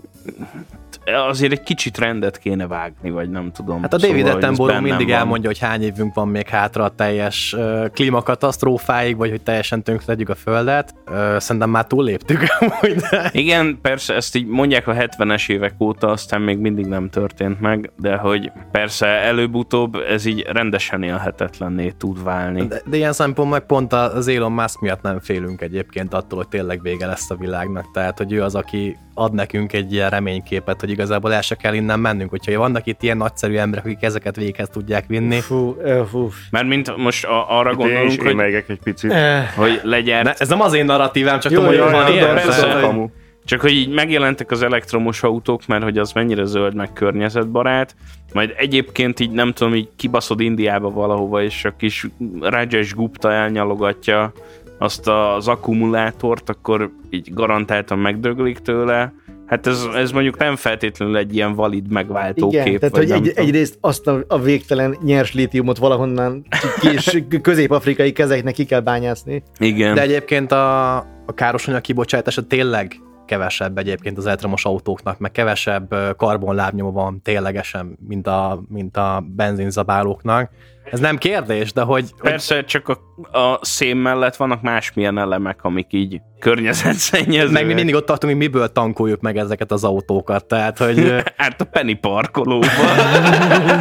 azért 1.14 1.52
egy 1.52 1.64
kicsit 1.64 1.98
rendet 1.98 2.38
kéne 2.38 2.68
vágni, 2.68 3.10
vagy 3.10 3.30
nem 3.30 3.52
tudom. 3.52 3.82
Hát 3.82 3.94
a 3.94 3.98
David 3.98 4.18
Szóval, 4.18 4.36
Attenborough 4.36 4.82
mindig 4.82 5.08
van. 5.08 5.18
elmondja, 5.18 5.50
hogy 5.50 5.60
hány 5.60 5.84
évünk 5.84 6.14
van 6.14 6.28
még 6.28 6.48
hátra 6.48 6.84
a 6.84 6.90
teljes 6.90 7.54
uh, 7.58 7.88
klímakatasztrófáig, 7.90 9.18
vagy 9.18 9.30
hogy 9.30 9.42
teljesen 9.42 9.84
tönkretegyük 9.84 10.30
a 10.30 10.36
Földet. 10.36 10.96
Uh, 11.08 11.38
szerintem 11.38 11.70
már 11.70 11.86
túlléptük 11.86 12.44
amúgy, 12.60 12.96
de... 12.96 13.30
Igen, 13.32 13.78
persze 13.82 14.14
ezt 14.14 14.36
így 14.36 14.48
mondják 14.48 14.88
a 14.88 14.94
70-es 14.94 15.50
évek 15.50 15.74
óta, 15.80 16.08
aztán 16.08 16.42
még 16.42 16.58
mindig 16.58 16.86
nem 16.86 17.10
történt 17.10 17.62
meg, 17.62 17.92
de 17.98 18.16
hogy 18.16 18.52
persze 18.72 19.08
előbb-utóbb 19.08 19.96
ez 19.96 20.26
így 20.26 20.46
rendesen 20.52 21.04
élhetetlenné 21.04 21.90
tud 21.90 22.24
válni. 22.24 22.68
De, 22.68 22.82
de 22.86 22.98
ilyen 22.98 23.14
szempontból 23.14 23.58
meg 23.58 23.66
pont 23.68 23.94
az 23.94 24.28
Elon 24.28 24.52
Musk 24.52 24.80
miatt 24.80 25.02
nem 25.02 25.20
félünk 25.20 25.62
egyébként 25.62 26.14
attól, 26.14 26.38
hogy 26.38 26.48
tényleg 26.48 26.82
vége 26.82 27.06
lesz 27.06 27.30
a 27.30 27.36
világnak. 27.36 27.92
Tehát, 27.94 28.18
hogy 28.18 28.32
ő 28.32 28.44
az, 28.44 28.56
aki 28.56 28.98
ad 29.18 29.34
nekünk 29.34 29.74
egy 29.74 29.94
ilyen 29.94 30.10
reményképet, 30.10 30.80
hogy 30.80 30.90
igazából 30.90 31.34
el 31.34 31.42
se 31.42 31.56
kell 31.56 31.74
innen 31.74 32.00
mennünk. 32.00 32.30
Hogyha 32.30 32.60
vannak 32.60 32.86
itt 32.86 33.04
ilyen 33.04 33.18
nagyszerű 33.18 33.56
emberek, 33.56 33.86
akik 33.86 34.04
ezeket 34.04 34.36
véghez 34.36 34.70
tudják 34.70 35.06
vinni, 35.08 35.40
Fú, 35.40 35.78
fú. 36.10 36.30
Mármint 36.52 36.98
most 36.98 37.26
a, 37.26 37.58
arra 37.60 37.72
Itt 37.72 37.80
én 37.80 37.86
is 37.86 37.92
gondolunk, 37.92 38.22
hogy, 38.22 38.32
émelyegek 38.32 38.70
egy 38.70 38.80
picit. 38.84 39.14
Hogy 39.56 39.80
legyárt 39.84 40.24
ne, 40.24 40.34
ez 40.38 40.48
nem 40.48 40.62
az 40.62 40.74
én 40.74 40.86
narratívám, 40.86 41.40
csak 41.40 41.52
Jó, 41.52 41.60
tudom, 41.60 41.84
hogy 41.84 41.92
van 41.92 42.12
ilyen. 42.12 42.34
persze. 42.34 43.10
Csak 43.46 43.62
hogy 43.62 43.72
így 43.72 43.90
megjelentek 43.90 44.52
az 44.52 44.62
elektromos 44.62 45.24
autók, 45.24 45.68
mert 45.68 45.84
hogy 45.84 45.98
az 45.98 46.12
mennyire 46.12 46.46
zöld, 46.46 46.76
meg 46.76 46.94
környezetbarát, 46.94 47.96
majd 48.34 48.54
egyébként 48.58 49.20
így 49.20 49.32
nem 49.32 49.52
tudom, 49.52 49.76
így 49.76 49.90
kibaszod 49.96 50.40
Indiába 50.40 50.90
valahova, 50.90 51.44
és 51.44 51.66
a 51.66 51.76
kis 51.78 52.08
Rajesh 52.42 52.96
Gupta 52.96 53.32
elnyalogatja 53.32 54.34
azt 54.78 55.08
az 55.08 55.48
akkumulátort, 55.48 56.50
akkor 56.50 56.92
így 57.10 57.34
garantáltan 57.34 58.00
megdöglik 58.00 58.60
tőle. 58.60 59.14
Hát 59.46 59.68
ez, 59.68 59.88
ez 59.96 60.12
mondjuk 60.12 60.38
nem 60.38 60.56
feltétlenül 60.56 61.18
egy 61.18 61.36
ilyen 61.36 61.54
valid 61.54 61.92
megváltó 61.92 62.48
Igen, 62.48 62.66
kép. 62.66 62.80
tehát 62.80 62.98
hogy 62.98 63.12
egy, 63.12 63.22
tudom. 63.22 63.46
egyrészt 63.46 63.78
azt 63.82 64.08
a, 64.08 64.24
a 64.28 64.40
végtelen 64.40 64.98
nyers 65.04 65.34
lítiumot 65.34 65.78
valahonnan 65.78 66.46
kis 66.80 67.24
közép-afrikai 67.42 68.12
kezeknek 68.12 68.54
ki 68.54 68.66
kell 68.66 68.80
bányászni. 68.80 69.44
Igen. 69.60 69.96
De 69.96 70.02
egyébként 70.02 70.52
a, 70.52 70.96
a 71.26 71.34
károsanyag 71.36 71.82
kibocsátása 71.82 72.48
tényleg 72.48 73.00
kevesebb 73.26 73.78
egyébként 73.78 74.18
az 74.18 74.26
elektromos 74.26 74.66
autóknak, 74.66 75.20
meg 75.20 75.32
kevesebb 75.32 76.16
karbonlábnyoma 76.18 76.92
van 76.92 77.22
ténylegesen, 77.22 77.98
mint 78.08 78.28
a, 78.28 78.64
mint 78.68 78.98
a 78.98 79.24
benzinzabálóknak. 79.36 80.50
Ez 80.92 81.00
nem 81.00 81.18
kérdés, 81.18 81.74
de 81.74 81.82
hogy... 81.82 82.14
Persze, 82.22 82.56
hogy... 82.56 82.66
csak 82.66 82.90
a, 82.90 83.00
a 83.40 83.60
szén 83.62 83.98
mellett 83.98 84.36
vannak 84.36 84.62
másmilyen 84.62 85.18
elemek, 85.18 85.64
amik 85.64 85.88
így 85.90 86.22
környezetszennyezőek. 86.40 87.52
Meg 87.52 87.66
mi 87.66 87.74
mindig 87.74 87.96
ott 87.96 88.06
tartunk, 88.06 88.34
hogy 88.34 88.42
miből 88.42 88.72
tankoljuk 88.72 89.22
meg 89.22 89.38
ezeket 89.38 89.72
az 89.72 89.84
autókat, 89.84 90.46
tehát, 90.46 90.78
hogy... 90.78 91.14
hát 91.38 91.62
a 91.62 91.64
Penny 91.64 92.00
parkolóban. 92.00 92.70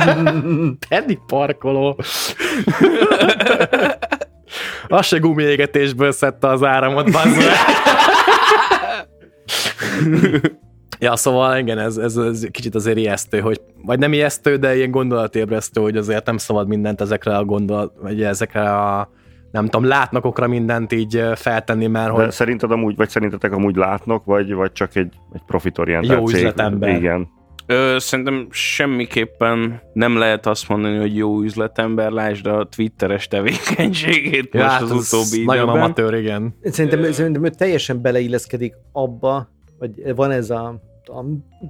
Penny 0.88 1.18
parkoló. 1.26 1.96
Az 4.88 5.06
se 5.06 5.18
gumiégetésből 5.18 6.12
szedte 6.12 6.48
az 6.48 6.62
áramot, 6.62 7.12
bazzol. 7.12 7.42
Ja, 10.98 11.16
szóval 11.16 11.58
igen, 11.58 11.78
ez, 11.78 11.96
ez, 11.96 12.16
ez 12.16 12.46
kicsit 12.50 12.74
azért 12.74 12.96
ijesztő, 12.96 13.40
hogy, 13.40 13.60
vagy 13.82 13.98
nem 13.98 14.12
ijesztő, 14.12 14.56
de 14.56 14.76
ilyen 14.76 14.90
gondolatébresztő, 14.90 15.80
hogy 15.80 15.96
azért 15.96 16.26
nem 16.26 16.36
szabad 16.36 16.68
mindent 16.68 17.00
ezekre 17.00 17.36
a 17.36 17.44
gondolat, 17.44 17.92
vagy 18.00 18.22
ezekre 18.22 18.74
a 18.74 19.10
nem 19.50 19.64
tudom, 19.64 19.88
látnokokra 19.88 20.46
mindent 20.46 20.92
így 20.92 21.24
feltenni, 21.34 21.86
mert 21.86 22.10
hogy... 22.10 22.24
De 22.24 22.30
szerinted 22.30 22.70
amúgy, 22.70 22.96
vagy 22.96 23.08
szerintetek 23.08 23.52
amúgy 23.52 23.76
látnok, 23.76 24.24
vagy, 24.24 24.52
vagy 24.52 24.72
csak 24.72 24.96
egy, 24.96 25.12
egy 25.32 25.42
profitorientált 25.46 26.18
Jó 26.18 26.36
üzletember. 26.36 26.96
Igen. 26.96 27.28
Ö, 27.66 27.96
szerintem 27.98 28.46
semmiképpen 28.50 29.80
nem 29.92 30.16
lehet 30.18 30.46
azt 30.46 30.68
mondani, 30.68 30.98
hogy 30.98 31.16
jó 31.16 31.42
üzletember, 31.42 32.10
lásd 32.10 32.46
a 32.46 32.68
twitteres 32.76 33.28
tevékenységét 33.28 34.54
ja, 34.54 34.62
most 34.62 34.72
hát 34.72 34.82
az 34.82 34.90
utóbbi 34.90 35.44
Nagyon 35.44 35.68
amatőr, 35.68 36.14
igen. 36.14 36.54
Szerintem, 36.62 37.12
szerintem 37.12 37.44
ő 37.44 37.48
teljesen 37.48 38.02
beleilleszkedik 38.02 38.74
abba, 38.92 39.53
hogy 39.84 40.14
van 40.14 40.30
ez 40.30 40.50
a, 40.50 40.80
a 41.04 41.24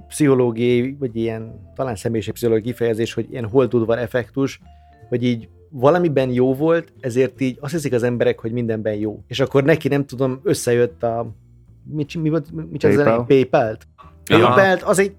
pszichológiai, 0.07 0.95
vagy 0.99 1.15
ilyen 1.15 1.71
talán 1.75 1.93
pszichológiai 1.93 2.61
kifejezés, 2.61 3.13
hogy 3.13 3.27
ilyen 3.31 3.49
holdudvar 3.49 3.97
effektus, 3.97 4.61
hogy 5.09 5.23
így 5.23 5.49
valamiben 5.69 6.29
jó 6.29 6.53
volt, 6.53 6.93
ezért 6.99 7.41
így 7.41 7.57
azt 7.61 7.73
hiszik 7.73 7.93
az 7.93 8.03
emberek, 8.03 8.39
hogy 8.39 8.51
mindenben 8.51 8.93
jó. 8.93 9.23
És 9.27 9.39
akkor 9.39 9.63
neki 9.63 9.87
nem 9.87 10.05
tudom, 10.05 10.39
összejött 10.43 11.03
a 11.03 11.35
mi, 11.83 12.05
mi 12.19 12.29
volt, 12.29 12.51
mi 12.71 12.77
csak 12.77 12.93
PayPal. 12.93 13.19
az 13.19 13.25
PayPal-t. 13.27 13.87
PayPal-t, 14.23 14.81
az 14.81 14.99
egy, 14.99 15.15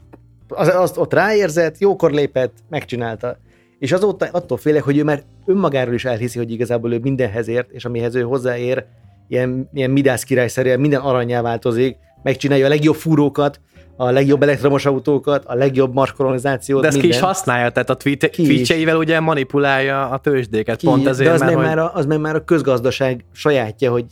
az, 0.49 0.69
azt 0.69 0.97
ott 0.97 1.13
ráérzett, 1.13 1.79
jókor 1.79 2.13
lépett, 2.13 2.53
megcsinálta. 2.69 3.39
És 3.79 3.93
azóta 3.93 4.29
attól 4.33 4.59
félek, 4.59 4.83
hogy 4.83 4.99
ő 4.99 5.05
már 5.05 5.23
önmagáról 5.45 5.95
is 5.95 6.05
elhiszi, 6.05 6.39
hogy 6.39 6.51
igazából 6.51 6.93
ő 6.93 6.99
mindenhez 6.99 7.49
ért, 7.49 7.71
és 7.71 7.85
amihez 7.85 8.15
ő 8.15 8.23
hozzáér, 8.23 8.85
ilyen, 9.29 9.69
ilyen 9.73 9.91
Midász 9.91 10.23
királyszerűen 10.23 10.81
minden 10.81 11.01
aranyá 11.01 11.43
változik, 11.43 11.97
megcsinálja 12.27 12.67
a 12.67 12.69
legjobb 12.69 12.95
fúrókat, 12.95 13.61
a 13.97 14.11
legjobb 14.11 14.43
elektromos 14.43 14.87
autókat, 14.87 15.45
a 15.45 15.55
legjobb 15.55 15.95
markolonizációt. 15.95 16.83
De 16.83 16.89
ezt 16.89 16.99
ki 16.99 17.09
is 17.09 17.21
használja, 17.21 17.71
tehát 17.71 17.91
a 17.91 17.95
tweet- 17.95 18.31
tweetjeivel 18.31 18.97
ugye 18.97 19.21
manipulálja 19.21 20.09
a 20.09 20.19
tőzsdéket, 20.19 20.77
ki, 20.77 20.87
pont 20.87 21.07
ezért, 21.07 21.29
de 21.29 21.35
az, 21.35 21.41
mert, 21.41 21.55
meg 21.55 21.65
hogy... 21.65 21.75
már 21.75 21.79
a, 21.85 21.95
az 21.95 22.07
meg 22.07 22.21
már 22.21 22.35
a 22.35 22.45
közgazdaság 22.45 23.25
sajátja, 23.33 23.91
hogy 23.91 24.05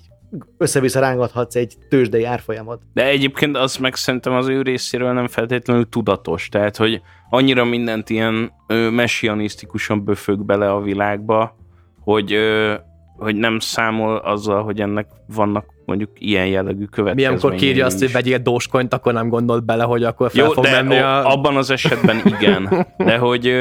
össze-vissza 0.59 1.01
rángathatsz 1.01 1.55
egy 1.55 1.75
tőzsdei 1.89 2.25
árfolyamot. 2.25 2.83
De 2.93 3.07
egyébként 3.07 3.57
az 3.57 3.77
meg 3.77 3.95
szerintem 3.95 4.33
az 4.33 4.49
ő 4.49 4.63
részéről 4.63 5.13
nem 5.13 5.27
feltétlenül 5.27 5.89
tudatos, 5.89 6.49
tehát 6.49 6.77
hogy 6.77 7.01
annyira 7.31 7.65
mindent 7.65 8.11
ilyen 8.11 8.53
ö, 8.67 8.91
messianisztikusan 8.91 10.05
böfög 10.05 10.45
bele 10.45 10.73
a 10.73 10.81
világba, 10.81 11.57
hogy 12.01 12.33
ö, 12.33 12.75
hogy 13.17 13.37
nem 13.37 13.59
számol 13.59 14.17
azzal, 14.17 14.63
hogy 14.63 14.81
ennek 14.81 15.07
vannak 15.35 15.65
mondjuk 15.87 16.11
ilyen 16.15 16.47
jellegű 16.47 16.85
következményei. 16.85 17.25
Mi 17.25 17.25
amikor 17.25 17.55
kírja 17.55 17.87
azt, 17.87 17.99
hogy 17.99 18.13
vegyél 18.13 18.39
dóskonyt, 18.39 18.95
akkor 18.95 19.13
nem 19.13 19.29
gondolt 19.29 19.65
bele, 19.65 19.85
hogy 19.85 20.05
akkor 20.05 20.31
fel 20.31 20.45
Jó, 20.45 20.51
fog 20.51 20.65
de 20.65 20.83
menni 20.83 20.99
a... 20.99 21.33
abban 21.33 21.57
az 21.57 21.71
esetben 21.71 22.23
igen. 22.25 22.87
De 22.97 23.19
hogy 23.19 23.53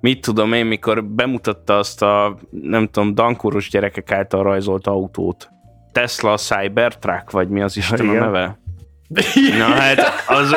mit 0.00 0.20
tudom 0.20 0.52
én, 0.52 0.66
mikor 0.66 1.04
bemutatta 1.04 1.78
azt 1.78 2.02
a, 2.02 2.36
nem 2.50 2.88
tudom, 2.88 3.14
dankoros 3.14 3.70
gyerekek 3.70 4.12
által 4.12 4.42
rajzolt 4.42 4.86
autót, 4.86 5.50
Tesla 5.92 6.36
Cybertruck, 6.36 7.30
vagy 7.30 7.48
mi 7.48 7.62
az 7.62 7.76
Isten 7.76 8.08
a 8.08 8.12
neve? 8.12 8.58
Na 9.58 9.64
hát, 9.64 10.00
az... 10.26 10.50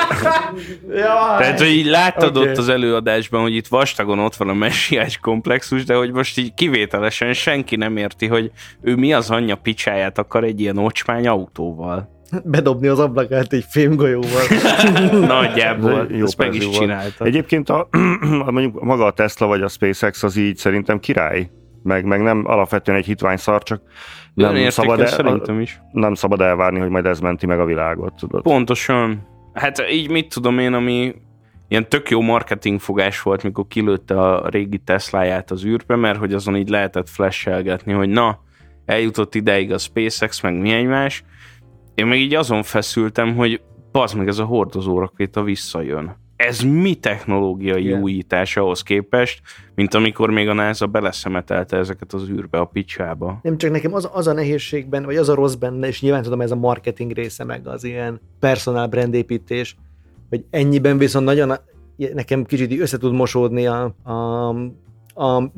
Tehát, 1.37 1.59
hogy 1.59 1.67
így 1.67 1.85
láttad 1.85 2.37
okay. 2.37 2.49
ott 2.49 2.57
az 2.57 2.69
előadásban, 2.69 3.41
hogy 3.41 3.55
itt 3.55 3.67
vastagon 3.67 4.19
ott 4.19 4.35
van 4.35 4.49
a 4.49 4.53
messiás 4.53 5.17
komplexus, 5.17 5.85
de 5.85 5.95
hogy 5.95 6.11
most 6.11 6.37
így 6.37 6.53
kivételesen 6.53 7.33
senki 7.33 7.75
nem 7.75 7.97
érti, 7.97 8.27
hogy 8.27 8.51
ő 8.81 8.95
mi 8.95 9.13
az 9.13 9.29
anyja 9.29 9.55
picsáját 9.55 10.17
akar 10.17 10.43
egy 10.43 10.59
ilyen 10.59 10.77
ocsmány 10.77 11.27
autóval. 11.27 12.17
Bedobni 12.43 12.87
az 12.87 12.99
ablakát 12.99 13.53
egy 13.53 13.65
fémgolyóval. 13.69 14.43
Nagyjából. 15.27 16.07
Jó 16.11 16.23
ezt 16.25 16.37
meg 16.37 16.53
is 16.53 16.69
csinálta. 16.69 17.25
Egyébként 17.25 17.69
a, 17.75 17.87
mondjuk 18.45 18.83
maga 18.83 19.05
a 19.05 19.11
Tesla 19.11 19.47
vagy 19.47 19.61
a 19.61 19.67
SpaceX 19.67 20.23
az 20.23 20.35
így 20.35 20.57
szerintem 20.57 20.99
király 20.99 21.49
meg, 21.83 22.05
meg 22.05 22.21
nem 22.21 22.43
alapvetően 22.45 22.97
egy 22.97 23.05
hitványszar, 23.05 23.63
csak 23.63 23.81
nem 24.33 24.69
szabad, 24.69 24.99
el, 24.99 25.07
szerintem 25.07 25.59
is. 25.59 25.81
nem 25.91 26.13
szabad 26.13 26.41
elvárni, 26.41 26.79
hogy 26.79 26.89
majd 26.89 27.05
ez 27.05 27.19
menti 27.19 27.45
meg 27.45 27.59
a 27.59 27.65
világot. 27.65 28.13
Tudod? 28.13 28.41
Pontosan. 28.41 29.27
Hát 29.53 29.85
így 29.91 30.09
mit 30.09 30.33
tudom 30.33 30.59
én, 30.59 30.73
ami 30.73 31.15
ilyen 31.67 31.89
tök 31.89 32.09
jó 32.09 32.21
marketing 32.21 32.79
fogás 32.79 33.21
volt, 33.21 33.43
mikor 33.43 33.67
kilőtte 33.67 34.21
a 34.21 34.49
régi 34.49 34.77
Tesláját 34.77 35.51
az 35.51 35.65
űrbe, 35.65 35.95
mert 35.95 36.19
hogy 36.19 36.33
azon 36.33 36.55
így 36.55 36.69
lehetett 36.69 37.09
flashelgetni, 37.09 37.93
hogy 37.93 38.09
na, 38.09 38.39
eljutott 38.85 39.35
ideig 39.35 39.71
a 39.71 39.77
SpaceX, 39.77 40.41
meg 40.41 40.59
mi 40.59 40.71
egymás. 40.71 41.23
Én 41.95 42.05
meg 42.05 42.17
így 42.17 42.35
azon 42.35 42.63
feszültem, 42.63 43.35
hogy 43.35 43.61
bazd 43.91 44.17
meg 44.17 44.27
ez 44.27 44.39
a 44.39 44.43
hordozó 44.43 44.99
rakéta 44.99 45.43
visszajön 45.43 46.17
ez 46.39 46.61
mi 46.61 46.95
technológiai 46.95 47.85
Igen. 47.85 48.01
újítás 48.01 48.57
ahhoz 48.57 48.83
képest, 48.83 49.41
mint 49.75 49.93
amikor 49.93 50.29
még 50.29 50.47
a 50.47 50.53
NASA 50.53 50.87
beleszemetelte 50.87 51.77
ezeket 51.77 52.13
az 52.13 52.29
űrbe, 52.29 52.59
a 52.59 52.65
picsába. 52.65 53.39
Nem 53.43 53.57
csak 53.57 53.71
nekem 53.71 53.93
az, 53.93 54.09
az 54.13 54.27
a 54.27 54.33
nehézségben, 54.33 55.03
vagy 55.03 55.15
az 55.15 55.29
a 55.29 55.33
rossz 55.33 55.53
benne, 55.53 55.87
és 55.87 56.01
nyilván 56.01 56.23
tudom, 56.23 56.41
ez 56.41 56.51
a 56.51 56.55
marketing 56.55 57.11
része, 57.11 57.43
meg 57.43 57.67
az 57.67 57.83
ilyen 57.83 58.19
personal 58.39 58.87
brand 58.87 59.13
építés, 59.13 59.75
hogy 60.29 60.45
ennyiben 60.49 60.97
viszont 60.97 61.25
nagyon 61.25 61.53
nekem 62.13 62.45
kicsit 62.45 62.79
össze 62.79 62.97
tud 62.97 63.13
mosódni 63.13 63.67
a, 63.67 63.95
a, 64.03 64.49
a 65.23 65.51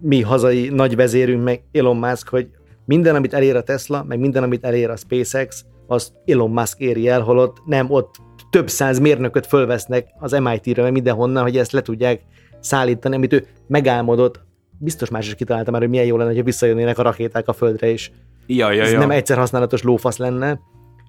mi 0.00 0.20
hazai 0.20 0.68
nagy 0.68 0.96
vezérünk, 0.96 1.44
meg 1.44 1.62
Elon 1.72 1.96
Musk, 1.96 2.28
hogy 2.28 2.48
minden, 2.84 3.14
amit 3.14 3.34
elér 3.34 3.56
a 3.56 3.62
Tesla, 3.62 4.04
meg 4.08 4.18
minden, 4.18 4.42
amit 4.42 4.64
elér 4.64 4.90
a 4.90 4.96
SpaceX, 4.96 5.64
az 5.86 6.12
Elon 6.26 6.50
Musk 6.50 6.80
éri 6.80 7.08
el, 7.08 7.20
holott 7.20 7.62
nem 7.66 7.90
ott 7.90 8.14
több 8.50 8.68
száz 8.68 8.98
mérnököt 8.98 9.46
fölvesznek 9.46 10.06
az 10.18 10.32
MIT-re, 10.32 10.82
meg 10.82 10.92
mindenhonnan, 10.92 11.42
hogy 11.42 11.56
ezt 11.56 11.72
le 11.72 11.82
tudják 11.82 12.20
szállítani, 12.60 13.14
amit 13.14 13.32
ő 13.32 13.46
megálmodott. 13.66 14.40
Biztos 14.78 15.10
más 15.10 15.26
is 15.26 15.34
kitalálta 15.34 15.70
már, 15.70 15.80
hogy 15.80 15.90
milyen 15.90 16.06
jó 16.06 16.16
lenne, 16.16 16.32
hogy 16.32 16.44
visszajönnének 16.44 16.98
a 16.98 17.02
rakéták 17.02 17.48
a 17.48 17.52
földre 17.52 17.88
is. 17.88 18.12
Ja, 18.46 18.70
ja, 18.70 18.82
Ez 18.82 18.92
ja. 18.92 18.98
nem 18.98 19.10
egyszer 19.10 19.36
használatos 19.36 19.82
lófasz 19.82 20.16
lenne. 20.16 20.60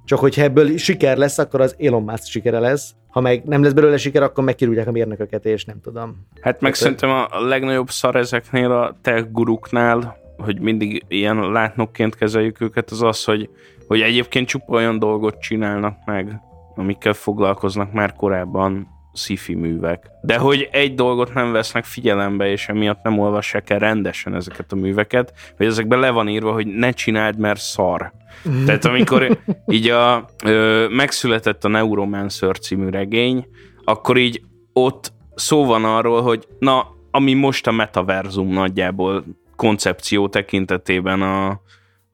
Csak 0.06 0.20
hogyha 0.20 0.42
ebből 0.42 0.78
siker 0.78 1.18
lesz, 1.18 1.38
akkor 1.38 1.62
az 1.62 1.76
Elon 1.80 2.04
Musk 2.04 2.26
sikere 2.26 2.60
lesz. 2.60 2.94
Ha 3.08 3.20
meg 3.20 3.44
nem 3.44 3.64
lesz 3.64 3.72
belőle 3.72 3.98
siker, 3.98 4.24
akkor 4.24 4.44
megkirúgják 4.44 4.88
a 4.88 4.92
mérnököket, 4.92 5.46
és 5.46 5.66
nem 5.66 5.82
tudom. 5.82 6.28
Hát 6.42 6.62
meg 6.62 6.74
szerintem 6.74 7.10
a 7.10 7.28
legnagyobb 7.48 7.90
szar 7.90 8.16
ezeknél 8.16 8.72
a 8.72 8.98
tech 9.02 9.32
guruknál, 9.32 10.18
hogy 10.38 10.60
mindig 10.60 11.04
ilyen 11.08 11.52
látnokként 11.52 12.16
kezeljük 12.16 12.62
őket, 12.62 12.92
az 12.92 13.02
az, 13.02 13.24
hogy, 13.24 13.50
hogy 13.88 14.02
egyébként 14.02 14.48
csupa 14.48 14.74
olyan 14.74 15.00
dolgot 15.00 15.40
csinálnak 15.40 15.98
meg, 16.06 16.42
amikkel 16.82 17.14
foglalkoznak 17.14 17.92
már 17.92 18.14
korábban 18.14 18.88
sci 19.14 19.56
művek. 19.56 20.10
De 20.22 20.38
hogy 20.38 20.70
egy 20.72 20.94
dolgot 20.94 21.34
nem 21.34 21.52
vesznek 21.52 21.84
figyelembe, 21.84 22.48
és 22.48 22.68
emiatt 22.68 23.04
nem 23.04 23.20
olvassák 23.20 23.70
el 23.70 23.80
rendesen 23.80 24.36
ezeket 24.36 24.72
a 24.72 24.76
műveket, 24.76 25.34
hogy 25.58 25.66
ezekben 25.66 26.00
le 26.00 26.10
van 26.10 26.28
írva, 26.28 26.52
hogy 26.52 26.68
ne 26.68 26.92
csináld, 26.92 27.38
mert 27.38 27.60
szar. 27.60 28.12
Tehát 28.66 28.86
amikor 28.86 29.38
így 29.68 29.90
a, 29.90 30.26
ö, 30.44 30.88
megszületett 30.90 31.64
a 31.64 31.68
Neuromancer 31.68 32.60
című 32.60 32.90
regény, 32.90 33.48
akkor 33.84 34.18
így 34.18 34.42
ott 34.74 35.14
szó 35.36 35.66
van 35.66 35.86
arról, 35.86 36.22
hogy 36.22 36.48
na, 36.60 36.88
ami 37.12 37.34
most 37.34 37.68
a 37.68 37.72
metaverzum 37.72 38.48
nagyjából 38.48 39.24
koncepció 39.56 40.30
tekintetében 40.30 41.22
a, 41.22 41.50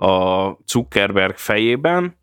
a 0.06 0.58
Zuckerberg 0.68 1.36
fejében, 1.36 2.18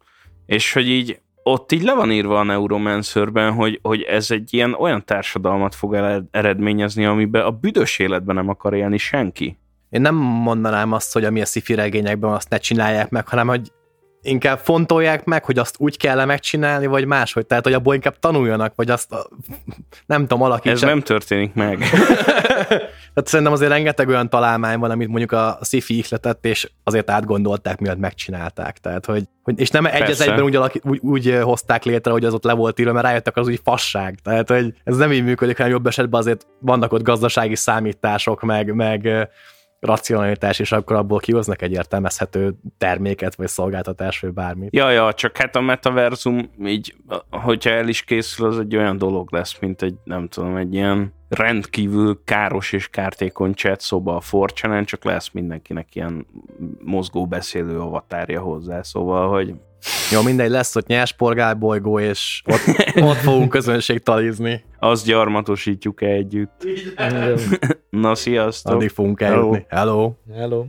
és 0.46 0.72
hogy 0.72 0.88
így 0.88 1.20
ott 1.46 1.72
így 1.72 1.82
le 1.82 1.94
van 1.94 2.12
írva 2.12 2.38
a 2.38 2.42
Neuromancerben, 2.42 3.52
hogy, 3.52 3.78
hogy 3.82 4.02
ez 4.02 4.30
egy 4.30 4.54
ilyen 4.54 4.74
olyan 4.74 5.04
társadalmat 5.04 5.74
fog 5.74 5.94
eredményezni, 6.30 7.04
amiben 7.04 7.44
a 7.44 7.50
büdös 7.50 7.98
életben 7.98 8.34
nem 8.34 8.48
akar 8.48 8.74
élni 8.74 8.98
senki. 8.98 9.58
Én 9.90 10.00
nem 10.00 10.14
mondanám 10.14 10.92
azt, 10.92 11.12
hogy 11.12 11.24
ami 11.24 11.40
a 11.40 11.44
sci 11.44 11.74
regényekben 11.74 12.30
azt 12.30 12.48
ne 12.48 12.58
csinálják 12.58 13.10
meg, 13.10 13.28
hanem 13.28 13.46
hogy 13.46 13.72
inkább 14.22 14.58
fontolják 14.58 15.24
meg, 15.24 15.44
hogy 15.44 15.58
azt 15.58 15.74
úgy 15.78 15.96
kell 15.96 16.24
megcsinálni, 16.24 16.86
vagy 16.86 17.04
máshogy. 17.04 17.46
Tehát, 17.46 17.64
hogy 17.64 17.72
abból 17.72 17.94
inkább 17.94 18.18
tanuljanak, 18.18 18.72
vagy 18.76 18.90
azt 18.90 19.14
nem 20.06 20.20
tudom, 20.20 20.42
alakítsák. 20.42 20.74
Ez 20.74 20.80
nem 20.80 21.00
történik 21.00 21.54
meg. 21.54 21.78
Tehát 23.14 23.28
szerintem 23.28 23.54
azért 23.54 23.70
rengeteg 23.70 24.08
olyan 24.08 24.28
találmány 24.28 24.78
van, 24.78 24.90
amit 24.90 25.08
mondjuk 25.08 25.32
a 25.32 25.58
sci-fi 25.62 25.96
ihletett, 25.96 26.44
és 26.44 26.70
azért 26.84 27.10
átgondolták, 27.10 27.80
miatt 27.80 27.98
megcsinálták. 27.98 28.78
Tehát, 28.78 29.06
hogy, 29.06 29.24
hogy 29.42 29.60
és 29.60 29.70
nem 29.70 29.86
egy 29.86 30.10
az 30.10 30.20
egyben 30.20 30.42
úgy, 30.42 30.56
alaki, 30.56 30.80
úgy, 30.84 30.98
úgy, 31.02 31.38
hozták 31.42 31.84
létre, 31.84 32.12
hogy 32.12 32.24
az 32.24 32.34
ott 32.34 32.44
le 32.44 32.52
volt 32.52 32.78
írva, 32.78 32.92
mert 32.92 33.04
rájöttek 33.04 33.36
az 33.36 33.48
úgy 33.48 33.60
fasság. 33.64 34.18
Tehát, 34.22 34.48
hogy 34.48 34.74
ez 34.84 34.96
nem 34.96 35.12
így 35.12 35.24
működik, 35.24 35.56
hanem 35.56 35.72
jobb 35.72 35.86
esetben 35.86 36.20
azért 36.20 36.46
vannak 36.58 36.92
ott 36.92 37.02
gazdasági 37.02 37.56
számítások, 37.56 38.42
meg, 38.42 38.74
meg 38.74 39.28
racionalitás, 39.84 40.58
és 40.58 40.72
akkor 40.72 40.96
abból 40.96 41.18
kihoznak 41.18 41.62
egy 41.62 41.72
értelmezhető 41.72 42.54
terméket, 42.78 43.34
vagy 43.34 43.48
szolgáltatás, 43.48 44.20
vagy 44.20 44.32
bármit. 44.32 44.74
Ja, 44.74 44.90
ja, 44.90 45.12
csak 45.12 45.36
hát 45.36 45.56
a 45.56 45.60
metaverzum 45.60 46.50
így, 46.64 46.94
hogyha 47.30 47.70
el 47.70 47.88
is 47.88 48.02
készül, 48.02 48.46
az 48.46 48.58
egy 48.58 48.76
olyan 48.76 48.98
dolog 48.98 49.32
lesz, 49.32 49.58
mint 49.60 49.82
egy, 49.82 49.94
nem 50.04 50.28
tudom, 50.28 50.56
egy 50.56 50.74
ilyen 50.74 51.12
rendkívül 51.28 52.20
káros 52.24 52.72
és 52.72 52.88
kártékony 52.88 53.54
chat 53.54 53.80
szoba 53.80 54.16
a 54.16 54.20
forcsanen, 54.20 54.84
csak 54.84 55.04
lesz 55.04 55.30
mindenkinek 55.32 55.94
ilyen 55.94 56.26
mozgó 56.84 57.26
beszélő 57.26 57.80
avatárja 57.80 58.40
hozzá, 58.40 58.82
szóval, 58.82 59.28
hogy 59.28 59.54
jó, 60.10 60.22
mindegy, 60.22 60.50
lesz 60.50 60.76
ott 60.76 60.86
nyers 60.86 61.16
bolygó, 61.58 61.98
és 61.98 62.42
ott, 62.44 62.92
ott 63.02 63.16
fogunk 63.16 63.48
közönség 63.48 64.02
talizni. 64.02 64.64
Azt 64.84 65.06
gyarmatosítjuk 65.06 66.02
együtt. 66.02 66.66
Na, 67.90 68.14
sziasztok! 68.14 68.74
Addig 68.74 68.88
fogunk 68.90 69.20
eljutni. 69.20 69.66
Hello! 69.68 70.12
Hello! 70.32 70.64